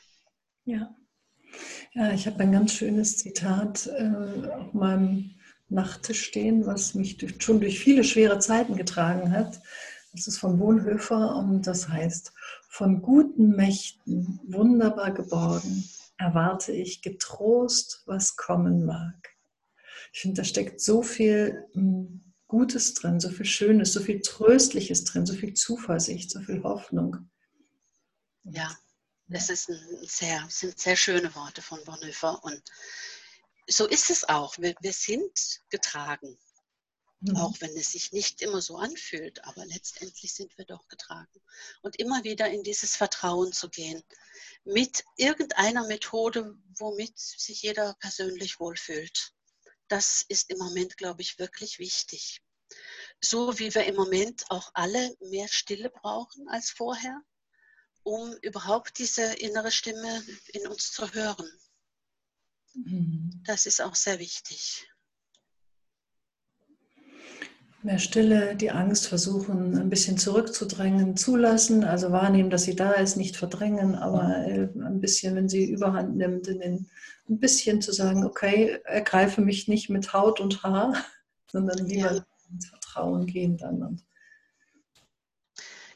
Ja, 0.66 0.96
ja 1.94 2.12
ich 2.14 2.26
habe 2.26 2.40
ein 2.40 2.52
ganz 2.52 2.74
schönes 2.74 3.18
Zitat 3.18 3.88
äh, 3.88 4.48
auf 4.52 4.74
meinem 4.74 5.36
Nachttisch 5.70 6.24
stehen, 6.24 6.66
was 6.66 6.96
mich 6.96 7.18
durch, 7.18 7.42
schon 7.42 7.62
durch 7.62 7.80
viele 7.80 8.04
schwere 8.04 8.40
Zeiten 8.40 8.76
getragen 8.76 9.32
hat. 9.32 9.62
Das 10.12 10.28
ist 10.28 10.38
von 10.38 10.60
Bonhoeffer 10.60 11.36
und 11.38 11.66
das 11.68 11.88
heißt, 11.88 12.34
von 12.68 13.02
guten 13.02 13.56
Mächten 13.56 14.40
wunderbar 14.44 15.12
geborgen 15.12 15.86
erwarte 16.18 16.72
ich 16.72 17.02
getrost, 17.02 18.04
was 18.06 18.36
kommen 18.36 18.86
mag. 18.86 19.30
Ich 20.12 20.22
finde, 20.22 20.42
da 20.42 20.44
steckt 20.44 20.82
so 20.82 21.02
viel 21.02 21.68
hm, 21.74 22.34
Gutes 22.48 22.94
drin, 22.96 23.20
so 23.20 23.30
viel 23.30 23.46
Schönes, 23.46 23.94
so 23.94 24.02
viel 24.02 24.22
Tröstliches 24.22 25.06
drin, 25.06 25.26
so 25.26 25.34
viel 25.34 25.54
Zuversicht, 25.54 26.32
so 26.32 26.42
viel 26.42 26.62
Hoffnung. 26.64 27.30
Ja, 28.44 28.78
das 29.28 29.50
ist 29.50 29.70
ein 29.70 29.80
sehr, 30.04 30.46
sind 30.50 30.78
sehr 30.78 30.98
schöne 30.98 31.34
Worte 31.36 31.62
von 31.62 31.82
Bonhoeffer 31.86 32.44
und 32.44 32.62
so 33.68 33.88
ist 33.88 34.10
es 34.10 34.28
auch. 34.28 34.58
Wir, 34.58 34.76
wir 34.82 34.94
sind 34.94 35.62
getragen. 35.70 36.38
Mhm. 37.22 37.38
Auch 37.38 37.54
wenn 37.60 37.78
es 37.78 37.92
sich 37.92 38.12
nicht 38.12 38.42
immer 38.42 38.62
so 38.62 38.78
anfühlt, 38.78 39.46
aber 39.46 39.66
letztendlich 39.66 40.34
sind 40.34 40.58
wir 40.58 40.66
doch 40.66 40.88
getragen. 40.88 41.42
Und 41.82 42.00
immer 42.00 42.24
wieder 42.24 42.50
in 42.50 42.64
dieses 42.64 42.96
Vertrauen 42.96 43.54
zu 43.54 43.70
gehen, 43.70 44.04
mit 44.66 45.04
irgendeiner 45.18 45.86
Methode, 45.88 46.58
womit 46.80 47.18
sich 47.18 47.62
jeder 47.62 47.94
persönlich 48.00 48.60
wohlfühlt. 48.60 49.34
Das 49.92 50.24
ist 50.30 50.50
im 50.50 50.58
Moment, 50.58 50.96
glaube 50.96 51.22
ich, 51.22 51.38
wirklich 51.38 51.78
wichtig. 51.78 52.42
So 53.20 53.60
wie 53.60 53.76
wir 53.76 53.84
im 53.84 53.96
Moment 53.96 54.46
auch 54.50 54.72
alle 54.74 55.14
mehr 55.20 55.50
Stille 55.50 55.90
brauchen 55.90 56.48
als 56.48 56.70
vorher, 56.70 57.22
um 58.04 58.34
überhaupt 58.42 58.98
diese 59.00 59.34
innere 59.34 59.70
Stimme 59.70 60.24
in 60.54 60.66
uns 60.68 60.94
zu 60.94 61.14
hören. 61.14 61.52
Mhm. 62.74 63.44
Das 63.46 63.66
ist 63.66 63.82
auch 63.82 63.96
sehr 63.96 64.20
wichtig 64.20 64.88
mehr 67.84 68.00
Stille, 68.00 68.56
die 68.56 68.72
Angst 68.72 69.08
versuchen 69.08 69.78
ein 69.78 69.90
bisschen 69.90 70.18
zurückzudrängen, 70.18 71.18
zulassen, 71.18 71.84
also 71.84 72.12
wahrnehmen, 72.12 72.50
dass 72.50 72.64
sie 72.64 72.76
da 72.76 72.94
ist, 72.94 73.18
nicht 73.18 73.38
verdrängen, 73.38 73.96
aber 73.96 74.46
äh, 74.48 74.70
ein 74.76 75.02
bisschen, 75.02 75.36
wenn 75.36 75.50
sie 75.50 75.66
überhand 75.66 76.16
nimmt, 76.16 76.48
den, 76.48 76.90
ein 77.30 77.40
bisschen 77.40 77.82
zu 77.82 77.92
sagen, 77.92 78.26
okay, 78.26 78.80
ergreife 78.86 79.42
mich 79.42 79.68
nicht 79.68 79.90
mit 79.90 80.14
Haut 80.14 80.40
und 80.40 80.64
Haar, 80.64 80.94
sondern 81.52 81.86
lieber 81.86 82.14
ja. 82.14 82.26
ins 82.52 82.68
Vertrauen 82.68 83.26
gehen 83.26 83.58
dann. 83.58 84.02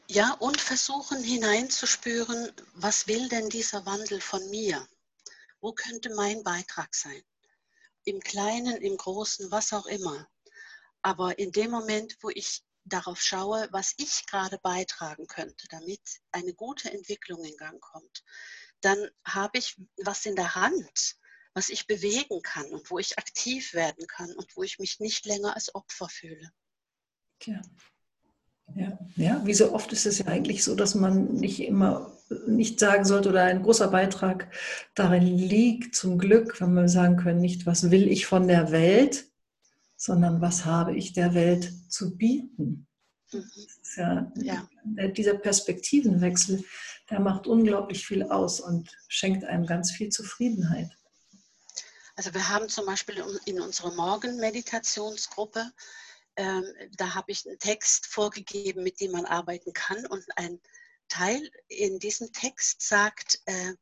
Ja, 0.08 0.32
und 0.38 0.60
versuchen 0.60 1.22
hineinzuspüren, 1.22 2.50
was 2.74 3.08
will 3.08 3.28
denn 3.28 3.48
dieser 3.48 3.84
Wandel 3.86 4.20
von 4.20 4.48
mir? 4.50 4.86
Wo 5.60 5.72
könnte 5.72 6.14
mein 6.14 6.44
Beitrag 6.44 6.94
sein? 6.94 7.22
Im 8.04 8.20
Kleinen, 8.20 8.76
im 8.76 8.96
Großen, 8.96 9.50
was 9.50 9.72
auch 9.72 9.86
immer. 9.86 10.28
Aber 11.06 11.38
in 11.38 11.52
dem 11.52 11.70
Moment, 11.70 12.16
wo 12.20 12.30
ich 12.30 12.64
darauf 12.84 13.20
schaue, 13.20 13.68
was 13.70 13.94
ich 13.96 14.26
gerade 14.26 14.58
beitragen 14.60 15.28
könnte, 15.28 15.68
damit 15.70 16.00
eine 16.32 16.52
gute 16.52 16.92
Entwicklung 16.92 17.44
in 17.44 17.56
Gang 17.56 17.80
kommt, 17.80 18.24
dann 18.80 18.98
habe 19.24 19.58
ich 19.58 19.80
was 20.02 20.26
in 20.26 20.34
der 20.34 20.56
Hand, 20.56 21.14
was 21.54 21.68
ich 21.68 21.86
bewegen 21.86 22.42
kann 22.42 22.66
und 22.72 22.90
wo 22.90 22.98
ich 22.98 23.18
aktiv 23.18 23.72
werden 23.72 24.08
kann 24.08 24.32
und 24.32 24.56
wo 24.56 24.64
ich 24.64 24.80
mich 24.80 24.98
nicht 24.98 25.26
länger 25.26 25.54
als 25.54 25.72
Opfer 25.76 26.08
fühle. 26.08 26.50
Tja. 27.38 27.62
Ja, 28.74 28.98
ja, 29.14 29.46
wie 29.46 29.54
so 29.54 29.72
oft 29.72 29.92
ist 29.92 30.06
es 30.06 30.18
ja 30.18 30.26
eigentlich 30.26 30.64
so, 30.64 30.74
dass 30.74 30.96
man 30.96 31.34
nicht 31.34 31.60
immer 31.60 32.18
nicht 32.48 32.80
sagen 32.80 33.04
sollte 33.04 33.28
oder 33.28 33.44
ein 33.44 33.62
großer 33.62 33.86
Beitrag 33.92 34.52
darin 34.96 35.38
liegt, 35.38 35.94
zum 35.94 36.18
Glück, 36.18 36.60
wenn 36.60 36.74
wir 36.74 36.88
sagen 36.88 37.16
können, 37.16 37.40
nicht, 37.40 37.64
was 37.64 37.92
will 37.92 38.08
ich 38.08 38.26
von 38.26 38.48
der 38.48 38.72
Welt, 38.72 39.30
sondern 39.96 40.40
was 40.40 40.64
habe 40.64 40.94
ich 40.94 41.12
der 41.12 41.34
Welt 41.34 41.72
zu 41.88 42.16
bieten. 42.16 42.86
Mhm. 43.32 43.50
Ja, 43.96 44.32
ja. 44.36 44.68
Dieser 45.08 45.34
Perspektivenwechsel, 45.34 46.64
der 47.10 47.20
macht 47.20 47.46
unglaublich 47.46 48.06
viel 48.06 48.22
aus 48.24 48.60
und 48.60 48.90
schenkt 49.08 49.44
einem 49.44 49.66
ganz 49.66 49.90
viel 49.90 50.10
Zufriedenheit. 50.10 50.90
Also 52.14 52.32
wir 52.32 52.48
haben 52.48 52.68
zum 52.68 52.86
Beispiel 52.86 53.22
in 53.44 53.60
unserer 53.60 53.92
Morgenmeditationsgruppe, 53.94 55.70
ähm, 56.36 56.64
da 56.96 57.14
habe 57.14 57.32
ich 57.32 57.46
einen 57.46 57.58
Text 57.58 58.06
vorgegeben, 58.06 58.82
mit 58.82 59.00
dem 59.00 59.12
man 59.12 59.24
arbeiten 59.24 59.72
kann. 59.72 60.06
Und 60.06 60.24
ein 60.36 60.60
Teil 61.08 61.50
in 61.68 61.98
diesem 61.98 62.32
Text 62.32 62.82
sagt, 62.82 63.40
äh, 63.46 63.74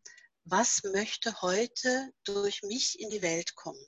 was 0.45 0.83
möchte 0.85 1.41
heute 1.43 2.13
durch 2.25 2.63
mich 2.63 3.01
in 3.01 3.11
die 3.11 3.23
Welt 3.23 3.55
kommen? 3.55 3.85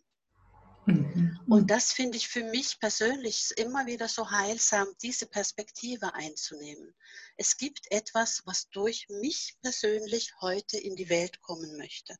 Mhm. 0.86 1.38
Und 1.48 1.70
das 1.70 1.92
finde 1.92 2.16
ich 2.16 2.28
für 2.28 2.44
mich 2.44 2.78
persönlich 2.78 3.52
immer 3.56 3.86
wieder 3.86 4.08
so 4.08 4.30
heilsam, 4.30 4.86
diese 5.02 5.26
Perspektive 5.26 6.14
einzunehmen. 6.14 6.94
Es 7.36 7.56
gibt 7.56 7.90
etwas, 7.90 8.42
was 8.46 8.68
durch 8.70 9.06
mich 9.08 9.56
persönlich 9.62 10.32
heute 10.40 10.78
in 10.78 10.96
die 10.96 11.08
Welt 11.08 11.42
kommen 11.42 11.76
möchte. 11.76 12.16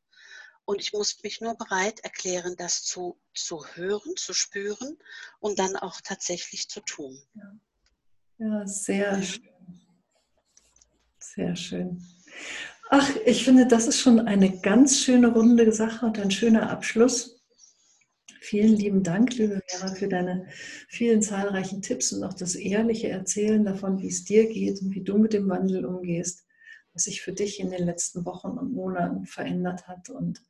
Und 0.64 0.81
ich 0.81 0.93
muss 0.93 1.23
mich 1.23 1.41
nur 1.41 1.57
bereit 1.57 2.01
erklären, 2.01 2.57
das 2.57 2.83
zu, 2.83 3.21
zu 3.35 3.64
hören, 3.75 4.17
zu 4.17 4.33
spüren 4.33 4.99
und 5.39 5.61
dann 5.61 5.77
auch 5.77 6.01
tatsächlich 6.01 6.69
zu 6.69 6.81
tun. 6.81 7.17
Ja, 7.35 7.59
ja 8.39 8.67
sehr 8.67 9.23
schön. 9.23 9.49
Sehr 11.21 11.55
schön. 11.55 12.05
Ach, 12.91 13.09
ich 13.25 13.45
finde, 13.45 13.67
das 13.67 13.87
ist 13.87 14.01
schon 14.01 14.21
eine 14.21 14.61
ganz 14.61 15.01
schöne 15.01 15.29
runde 15.29 15.71
Sache 15.73 16.07
und 16.07 16.19
ein 16.19 16.31
schöner 16.31 16.71
Abschluss. 16.71 17.36
Vielen 18.47 18.77
lieben 18.77 19.03
Dank, 19.03 19.35
liebe 19.39 19.61
Vera, 19.67 19.93
für 19.93 20.07
deine 20.07 20.47
vielen 20.87 21.21
zahlreichen 21.21 21.83
Tipps 21.83 22.13
und 22.13 22.23
auch 22.23 22.33
das 22.33 22.55
ehrliche 22.55 23.09
Erzählen 23.09 23.65
davon, 23.65 23.99
wie 23.99 24.07
es 24.07 24.23
dir 24.23 24.49
geht 24.49 24.81
und 24.81 24.95
wie 24.95 25.03
du 25.03 25.19
mit 25.19 25.33
dem 25.33 25.49
Wandel 25.49 25.85
umgehst, 25.85 26.47
was 26.93 27.03
sich 27.05 27.23
für 27.23 27.33
dich 27.33 27.59
in 27.59 27.73
den 27.73 27.85
letzten 27.85 28.25
Wochen 28.25 28.51
und 28.51 28.73
Monaten 28.73 29.27
verändert 29.27 29.89
hat 29.89 30.11
und 30.11 30.45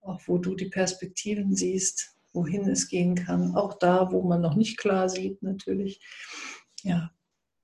auch 0.00 0.20
wo 0.26 0.38
du 0.38 0.56
die 0.56 0.68
Perspektiven 0.68 1.54
siehst, 1.54 2.16
wohin 2.32 2.68
es 2.68 2.88
gehen 2.88 3.14
kann, 3.14 3.54
auch 3.54 3.78
da, 3.78 4.10
wo 4.10 4.22
man 4.22 4.40
noch 4.40 4.56
nicht 4.56 4.76
klar 4.76 5.08
sieht, 5.08 5.40
natürlich. 5.40 6.00
Ja, 6.82 7.12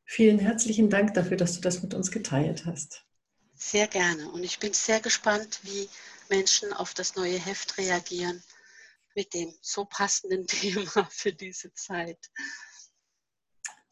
vielen 0.05 0.39
herzlichen 0.39 0.89
Dank 0.89 1.14
dafür, 1.14 1.37
dass 1.37 1.57
du 1.57 1.61
das 1.61 1.83
mit 1.83 1.95
uns 1.95 2.12
geteilt 2.12 2.64
hast. 2.64 3.05
Sehr 3.57 3.89
gerne. 3.89 4.31
Und 4.31 4.45
ich 4.45 4.61
bin 4.61 4.72
sehr 4.72 5.01
gespannt, 5.01 5.59
wie 5.64 5.89
Menschen 6.31 6.72
auf 6.72 6.95
das 6.95 7.16
neue 7.16 7.45
Heft 7.45 7.77
reagieren 7.77 8.41
mit 9.14 9.34
dem 9.34 9.52
so 9.60 9.84
passenden 9.84 10.46
Thema 10.46 11.08
für 11.10 11.32
diese 11.32 11.72
Zeit. 11.74 12.18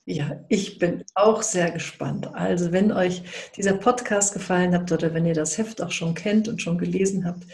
Ja, 0.05 0.45
ich 0.49 0.79
bin 0.79 1.05
auch 1.15 1.43
sehr 1.43 1.71
gespannt. 1.71 2.27
Also, 2.35 2.73
wenn 2.73 2.91
euch 2.91 3.23
dieser 3.57 3.75
Podcast 3.75 4.33
gefallen 4.33 4.75
hat 4.75 4.91
oder 4.91 5.15
wenn 5.15 5.27
ihr 5.27 5.35
das 5.35 5.57
Heft 5.59 5.81
auch 5.81 5.93
schon 5.93 6.15
kennt 6.15 6.49
und 6.49 6.61
schon 6.61 6.77
gelesen 6.77 7.25
habt, 7.25 7.45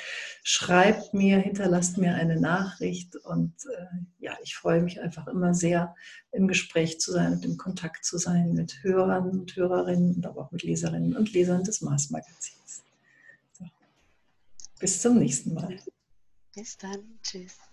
schreibt 0.42 1.12
mir, 1.12 1.36
hinterlasst 1.36 1.98
mir 1.98 2.14
eine 2.14 2.40
Nachricht 2.40 3.16
und 3.16 3.52
äh, 3.76 3.84
ja, 4.18 4.32
ich 4.42 4.56
freue 4.56 4.80
mich 4.80 4.98
einfach 4.98 5.26
immer 5.26 5.52
sehr, 5.52 5.94
im 6.32 6.48
Gespräch 6.48 6.98
zu 7.00 7.12
sein 7.12 7.34
und 7.34 7.44
im 7.44 7.58
Kontakt 7.58 8.06
zu 8.06 8.16
sein 8.16 8.54
mit 8.54 8.82
Hörern 8.82 9.28
und 9.28 9.54
Hörerinnen 9.54 10.14
und 10.14 10.26
aber 10.26 10.40
auch 10.40 10.50
mit 10.50 10.62
Leserinnen 10.62 11.14
und 11.18 11.30
Lesern 11.34 11.64
des 11.64 11.82
Mars-Magazins. 11.82 12.82
So. 13.58 13.66
Bis 14.80 15.02
zum 15.02 15.18
nächsten 15.18 15.52
Mal. 15.52 15.78
Bis 16.59 16.76
dann. 16.76 17.20
Tschüss. 17.22 17.67